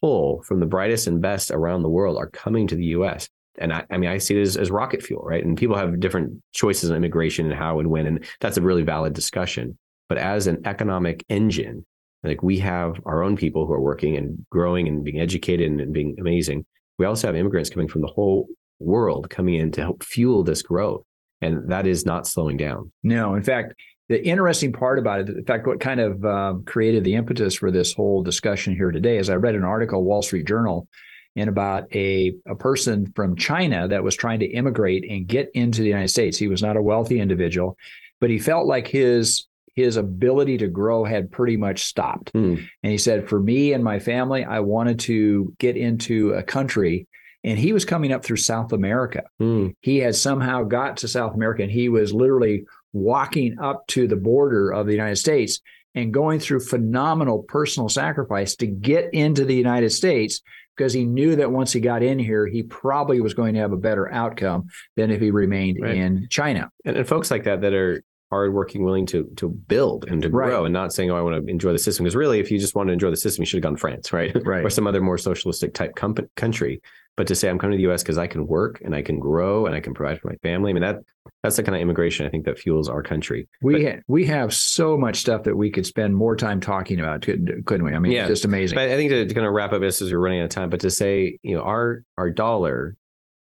pull 0.00 0.42
from 0.42 0.60
the 0.60 0.66
brightest 0.66 1.06
and 1.06 1.20
best 1.20 1.50
around 1.50 1.82
the 1.82 1.88
world 1.88 2.16
are 2.16 2.30
coming 2.30 2.66
to 2.66 2.74
the 2.74 2.86
US. 2.86 3.28
And 3.58 3.72
I, 3.72 3.84
I 3.90 3.96
mean, 3.96 4.10
I 4.10 4.18
see 4.18 4.36
it 4.36 4.42
as, 4.42 4.56
as 4.56 4.70
rocket 4.70 5.02
fuel, 5.02 5.22
right? 5.22 5.44
And 5.44 5.56
people 5.56 5.76
have 5.76 6.00
different 6.00 6.42
choices 6.52 6.90
on 6.90 6.96
immigration 6.96 7.46
and 7.46 7.54
how 7.54 7.78
and 7.80 7.90
when. 7.90 8.06
And 8.06 8.24
that's 8.40 8.56
a 8.56 8.62
really 8.62 8.82
valid 8.82 9.12
discussion. 9.12 9.78
But 10.08 10.18
as 10.18 10.46
an 10.46 10.62
economic 10.66 11.24
engine, 11.28 11.84
like 12.22 12.42
we 12.42 12.58
have 12.58 13.00
our 13.04 13.22
own 13.22 13.36
people 13.36 13.66
who 13.66 13.72
are 13.72 13.80
working 13.80 14.16
and 14.16 14.44
growing 14.50 14.88
and 14.88 15.04
being 15.04 15.20
educated 15.20 15.70
and, 15.70 15.80
and 15.80 15.92
being 15.92 16.16
amazing. 16.18 16.64
We 16.98 17.06
also 17.06 17.28
have 17.28 17.36
immigrants 17.36 17.70
coming 17.70 17.88
from 17.88 18.02
the 18.02 18.08
whole 18.08 18.48
world 18.78 19.30
coming 19.30 19.54
in 19.54 19.70
to 19.72 19.80
help 19.82 20.02
fuel 20.02 20.42
this 20.42 20.62
growth. 20.62 21.02
And 21.40 21.70
that 21.70 21.86
is 21.86 22.06
not 22.06 22.26
slowing 22.26 22.56
down. 22.56 22.90
No, 23.02 23.34
in 23.34 23.42
fact, 23.42 23.74
the 24.08 24.24
interesting 24.24 24.72
part 24.72 24.98
about 24.98 25.20
it, 25.20 25.28
in 25.28 25.44
fact, 25.44 25.66
what 25.66 25.80
kind 25.80 26.00
of 26.00 26.24
um, 26.24 26.64
created 26.64 27.04
the 27.04 27.14
impetus 27.14 27.56
for 27.56 27.70
this 27.70 27.92
whole 27.92 28.22
discussion 28.22 28.74
here 28.74 28.90
today 28.90 29.18
is 29.18 29.28
I 29.28 29.34
read 29.34 29.54
an 29.54 29.64
article, 29.64 30.04
Wall 30.04 30.22
Street 30.22 30.46
Journal, 30.46 30.88
and 31.36 31.48
about 31.48 31.94
a, 31.94 32.34
a 32.46 32.54
person 32.54 33.12
from 33.14 33.36
China 33.36 33.86
that 33.88 34.02
was 34.02 34.16
trying 34.16 34.40
to 34.40 34.46
immigrate 34.46 35.04
and 35.08 35.26
get 35.26 35.50
into 35.54 35.82
the 35.82 35.88
United 35.88 36.08
States. 36.08 36.38
He 36.38 36.48
was 36.48 36.62
not 36.62 36.76
a 36.76 36.82
wealthy 36.82 37.20
individual, 37.20 37.76
but 38.20 38.30
he 38.30 38.38
felt 38.38 38.66
like 38.66 38.88
his 38.88 39.46
his 39.74 39.98
ability 39.98 40.56
to 40.56 40.68
grow 40.68 41.04
had 41.04 41.30
pretty 41.30 41.58
much 41.58 41.84
stopped. 41.84 42.30
Hmm. 42.30 42.54
And 42.82 42.90
he 42.90 42.96
said, 42.96 43.28
For 43.28 43.38
me 43.38 43.74
and 43.74 43.84
my 43.84 43.98
family, 43.98 44.42
I 44.42 44.60
wanted 44.60 44.98
to 45.00 45.54
get 45.58 45.76
into 45.76 46.32
a 46.32 46.42
country. 46.42 47.06
And 47.44 47.58
he 47.58 47.74
was 47.74 47.84
coming 47.84 48.10
up 48.10 48.24
through 48.24 48.38
South 48.38 48.72
America 48.72 49.22
Hmm. 49.38 49.68
he 49.82 49.98
had 49.98 50.16
somehow 50.16 50.64
got 50.64 50.96
to 50.98 51.08
South 51.08 51.34
America 51.34 51.62
and 51.62 51.70
he 51.70 51.88
was 51.88 52.12
literally 52.12 52.64
walking 52.92 53.58
up 53.60 53.86
to 53.88 54.08
the 54.08 54.16
border 54.16 54.72
of 54.72 54.86
the 54.86 54.92
United 54.92 55.16
States 55.16 55.60
and 55.94 56.12
going 56.12 56.40
through 56.40 56.60
phenomenal 56.60 57.42
personal 57.42 57.88
sacrifice 57.88 58.56
to 58.56 58.66
get 58.66 59.12
into 59.12 59.44
the 59.44 59.54
United 59.54 59.90
States 59.90 60.42
because 60.76 60.92
he 60.92 61.04
knew 61.04 61.36
that 61.36 61.50
once 61.50 61.72
he 61.72 61.80
got 61.80 62.02
in 62.02 62.18
here, 62.18 62.46
he 62.46 62.62
probably 62.62 63.20
was 63.20 63.34
going 63.34 63.54
to 63.54 63.60
have 63.60 63.72
a 63.72 63.76
better 63.76 64.12
outcome 64.12 64.66
than 64.96 65.10
if 65.10 65.20
he 65.20 65.30
remained 65.30 65.78
Right. 65.80 65.96
in 65.96 66.26
China. 66.30 66.70
and, 66.84 66.96
and 66.96 67.08
folks 67.08 67.30
like 67.30 67.44
that 67.44 67.60
that 67.62 67.72
are 67.72 68.02
hardworking, 68.30 68.84
willing 68.84 69.06
to 69.06 69.24
to 69.36 69.48
build 69.48 70.04
and 70.08 70.20
to 70.22 70.28
Right. 70.28 70.48
grow, 70.48 70.64
and 70.64 70.72
not 70.72 70.92
saying, 70.92 71.10
"Oh, 71.10 71.16
I 71.16 71.22
want 71.22 71.44
to 71.46 71.50
enjoy 71.50 71.72
the 71.72 71.78
system." 71.78 72.04
Because 72.04 72.16
really, 72.16 72.40
if 72.40 72.50
you 72.50 72.58
just 72.58 72.74
want 72.74 72.88
to 72.88 72.92
enjoy 72.92 73.10
the 73.10 73.16
system, 73.16 73.42
you 73.42 73.46
should 73.46 73.58
have 73.58 73.62
gone 73.62 73.74
to 73.74 73.80
France, 73.80 74.12
right? 74.12 74.34
Right. 74.44 74.64
or 74.64 74.70
some 74.70 74.86
other 74.86 75.00
more 75.00 75.16
socialistic 75.18 75.74
type 75.74 75.94
country. 76.34 76.82
But 77.16 77.26
to 77.28 77.34
say 77.34 77.48
I'm 77.48 77.58
coming 77.58 77.72
to 77.72 77.76
the 77.78 77.82
U.S. 77.84 78.02
because 78.02 78.18
I 78.18 78.26
can 78.26 78.46
work 78.46 78.80
and 78.84 78.94
I 78.94 79.00
can 79.02 79.18
grow 79.18 79.64
and 79.66 79.74
I 79.74 79.80
can 79.80 79.94
provide 79.94 80.20
for 80.20 80.28
my 80.28 80.36
family, 80.42 80.70
I 80.70 80.74
mean 80.74 80.82
that 80.82 80.98
that's 81.42 81.56
the 81.56 81.62
kind 81.62 81.74
of 81.74 81.80
immigration 81.82 82.26
I 82.26 82.28
think 82.28 82.44
that 82.44 82.58
fuels 82.58 82.88
our 82.88 83.02
country. 83.02 83.48
We 83.62 83.72
But- 83.72 83.82
ha- 83.82 84.00
we 84.06 84.26
have 84.26 84.52
so 84.54 84.96
much 84.96 85.16
stuff 85.16 85.42
that 85.44 85.56
we 85.56 85.70
could 85.70 85.86
spend 85.86 86.14
more 86.14 86.36
time 86.36 86.60
talking 86.60 87.00
about, 87.00 87.22
couldn't, 87.22 87.84
we? 87.84 87.92
I 87.92 87.98
mean, 87.98 88.12
Yeah. 88.12 88.22
it's 88.22 88.28
just 88.30 88.44
amazing. 88.44 88.76
But 88.76 88.90
I 88.90 88.96
think 88.96 89.10
to, 89.10 89.26
to 89.26 89.34
kind 89.34 89.46
of 89.46 89.52
wrap 89.52 89.72
up 89.72 89.80
this 89.80 90.00
as 90.02 90.12
we're 90.12 90.18
running 90.18 90.40
out 90.40 90.44
of 90.44 90.50
time, 90.50 90.70
but 90.70 90.80
to 90.80 90.90
say, 90.90 91.38
you 91.42 91.54
know, 91.56 91.62
our 91.62 92.02
our 92.18 92.30
dollar 92.30 92.96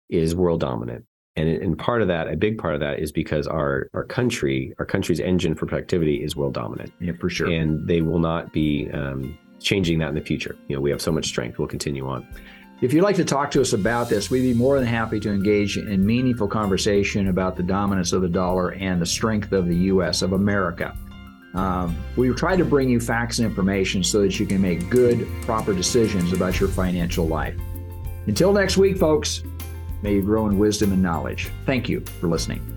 is 0.10 0.36
world 0.36 0.60
dominant. 0.62 1.06
And, 1.36 1.50
and 1.50 1.78
part 1.78 2.02
of 2.02 2.08
that, 2.08 2.28
a 2.32 2.36
big 2.36 2.58
part 2.58 2.74
of 2.74 2.80
that 2.80 3.00
is 3.00 3.12
because 3.12 3.48
our 3.48 3.90
our 3.94 4.04
country, 4.04 4.74
our 4.80 4.86
country's 4.86 5.20
engine 5.20 5.54
for 5.56 5.66
productivity 5.66 6.24
is 6.24 6.36
world 6.36 6.54
dominant. 6.54 6.92
yeah, 7.00 7.14
for 7.20 7.30
sure. 7.30 7.48
and 7.52 7.88
they 7.88 8.02
will 8.02 8.20
not 8.20 8.54
be 8.54 8.90
um, 8.94 9.38
changing 9.60 10.00
that 10.00 10.10
in 10.10 10.16
the 10.16 10.22
future. 10.22 10.56
You 10.68 10.76
know, 10.76 10.82
we 10.82 10.90
have 10.90 11.02
so 11.02 11.12
much 11.12 11.26
strength. 11.28 11.60
We'll 11.60 11.68
continue 11.68 12.08
on. 12.08 12.26
If 12.80 12.94
you'd 12.94 13.02
like 13.02 13.16
to 13.16 13.26
talk 13.26 13.50
to 13.52 13.62
us 13.62 13.74
about 13.74 14.08
this, 14.08 14.30
we'd 14.30 14.42
be 14.42 14.54
more 14.54 14.78
than 14.78 14.88
happy 14.88 15.20
to 15.22 15.32
engage 15.32 15.78
in 15.78 16.06
meaningful 16.06 16.48
conversation 16.48 17.30
about 17.30 17.56
the 17.56 17.64
dominance 17.64 18.14
of 18.14 18.22
the 18.22 18.30
dollar 18.30 18.74
and 18.74 19.02
the 19.02 19.06
strength 19.06 19.52
of 19.52 19.68
the 19.68 19.76
U.S., 19.76 20.22
of 20.22 20.34
America. 20.34 20.96
Um, 21.56 21.98
we 22.16 22.32
try 22.36 22.56
to 22.56 22.64
bring 22.64 22.88
you 22.88 23.00
facts 23.00 23.40
and 23.40 23.48
information 23.48 24.04
so 24.04 24.22
that 24.22 24.40
you 24.40 24.46
can 24.46 24.62
make 24.62 24.92
good, 24.92 25.28
proper 25.42 25.74
decisions 25.74 26.34
about 26.34 26.60
your 26.60 26.70
financial 26.70 27.28
life. 27.28 27.58
Until 28.28 28.54
next 28.54 28.78
week, 28.78 28.98
folks, 28.98 29.42
may 30.04 30.14
you 30.14 30.22
grow 30.22 30.46
in 30.46 30.60
wisdom 30.60 30.92
and 30.92 31.02
knowledge. 31.02 31.50
Thank 31.66 31.90
you 31.90 32.02
for 32.20 32.28
listening. 32.28 32.77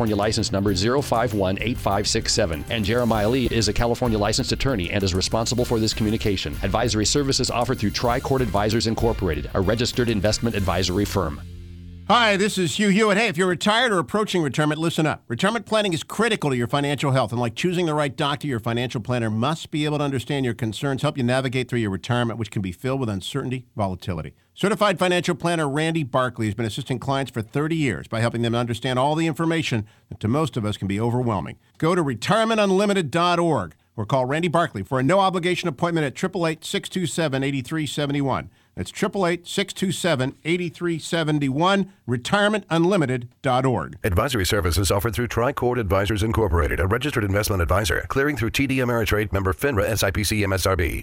license 0.00 0.52
number 0.52 0.72
0518567, 0.74 2.64
and 2.70 2.84
Jeremiah 2.84 3.28
Lee 3.28 3.46
is 3.50 3.68
a 3.68 3.72
California 3.72 4.18
licensed 4.18 4.52
attorney 4.52 4.90
and 4.90 5.02
is 5.02 5.14
responsible 5.14 5.64
for 5.64 5.78
this 5.78 5.94
communication. 5.94 6.54
Advisory 6.62 7.06
services 7.06 7.50
offered 7.50 7.78
through 7.78 7.90
Tricord 7.90 8.40
Advisors 8.40 8.86
Incorporated, 8.86 9.50
a 9.54 9.60
registered 9.60 10.08
investment 10.08 10.56
advisory 10.56 11.04
firm. 11.04 11.40
Hi, 12.08 12.36
this 12.36 12.58
is 12.58 12.76
Hugh 12.76 12.88
Hewitt. 12.88 13.16
Hey, 13.16 13.28
if 13.28 13.38
you're 13.38 13.46
retired 13.46 13.92
or 13.92 13.98
approaching 13.98 14.42
retirement, 14.42 14.80
listen 14.80 15.06
up. 15.06 15.22
Retirement 15.28 15.66
planning 15.66 15.92
is 15.92 16.02
critical 16.02 16.50
to 16.50 16.56
your 16.56 16.66
financial 16.66 17.12
health, 17.12 17.30
and 17.30 17.40
like 17.40 17.54
choosing 17.54 17.86
the 17.86 17.94
right 17.94 18.14
doctor, 18.14 18.48
your 18.48 18.58
financial 18.58 19.00
planner 19.00 19.30
must 19.30 19.70
be 19.70 19.84
able 19.84 19.98
to 19.98 20.04
understand 20.04 20.44
your 20.44 20.52
concerns, 20.52 21.02
help 21.02 21.16
you 21.16 21.22
navigate 21.22 21.68
through 21.68 21.78
your 21.78 21.90
retirement, 21.90 22.38
which 22.38 22.50
can 22.50 22.60
be 22.60 22.72
filled 22.72 22.98
with 22.98 23.08
uncertainty, 23.08 23.66
volatility. 23.76 24.34
Certified 24.54 24.98
financial 24.98 25.34
planner 25.34 25.66
Randy 25.66 26.04
Barkley 26.04 26.46
has 26.46 26.54
been 26.54 26.66
assisting 26.66 26.98
clients 26.98 27.30
for 27.30 27.40
30 27.40 27.74
years 27.74 28.06
by 28.06 28.20
helping 28.20 28.42
them 28.42 28.54
understand 28.54 28.98
all 28.98 29.14
the 29.14 29.26
information 29.26 29.86
that 30.10 30.20
to 30.20 30.28
most 30.28 30.58
of 30.58 30.66
us 30.66 30.76
can 30.76 30.86
be 30.86 31.00
overwhelming. 31.00 31.56
Go 31.78 31.94
to 31.94 32.04
retirementunlimited.org 32.04 33.74
or 33.96 34.06
call 34.06 34.26
Randy 34.26 34.48
Barkley 34.48 34.82
for 34.82 35.00
a 35.00 35.02
no 35.02 35.20
obligation 35.20 35.68
appointment 35.68 36.04
at 36.04 36.12
888 36.12 36.64
627 36.64 37.42
8371. 37.42 38.50
That's 38.74 38.90
888 38.90 39.46
627 39.46 40.34
8371, 40.44 41.92
retirementunlimited.org. 42.08 43.98
Advisory 44.02 44.46
services 44.46 44.90
offered 44.90 45.14
through 45.14 45.28
Tricord 45.28 45.78
Advisors 45.78 46.22
Incorporated, 46.22 46.80
a 46.80 46.86
registered 46.86 47.24
investment 47.24 47.60
advisor, 47.60 48.04
clearing 48.08 48.36
through 48.36 48.50
TD 48.50 48.76
Ameritrade 48.76 49.32
member 49.32 49.52
FINRA 49.52 49.86
SIPC 49.90 50.44
MSRB. 50.46 51.00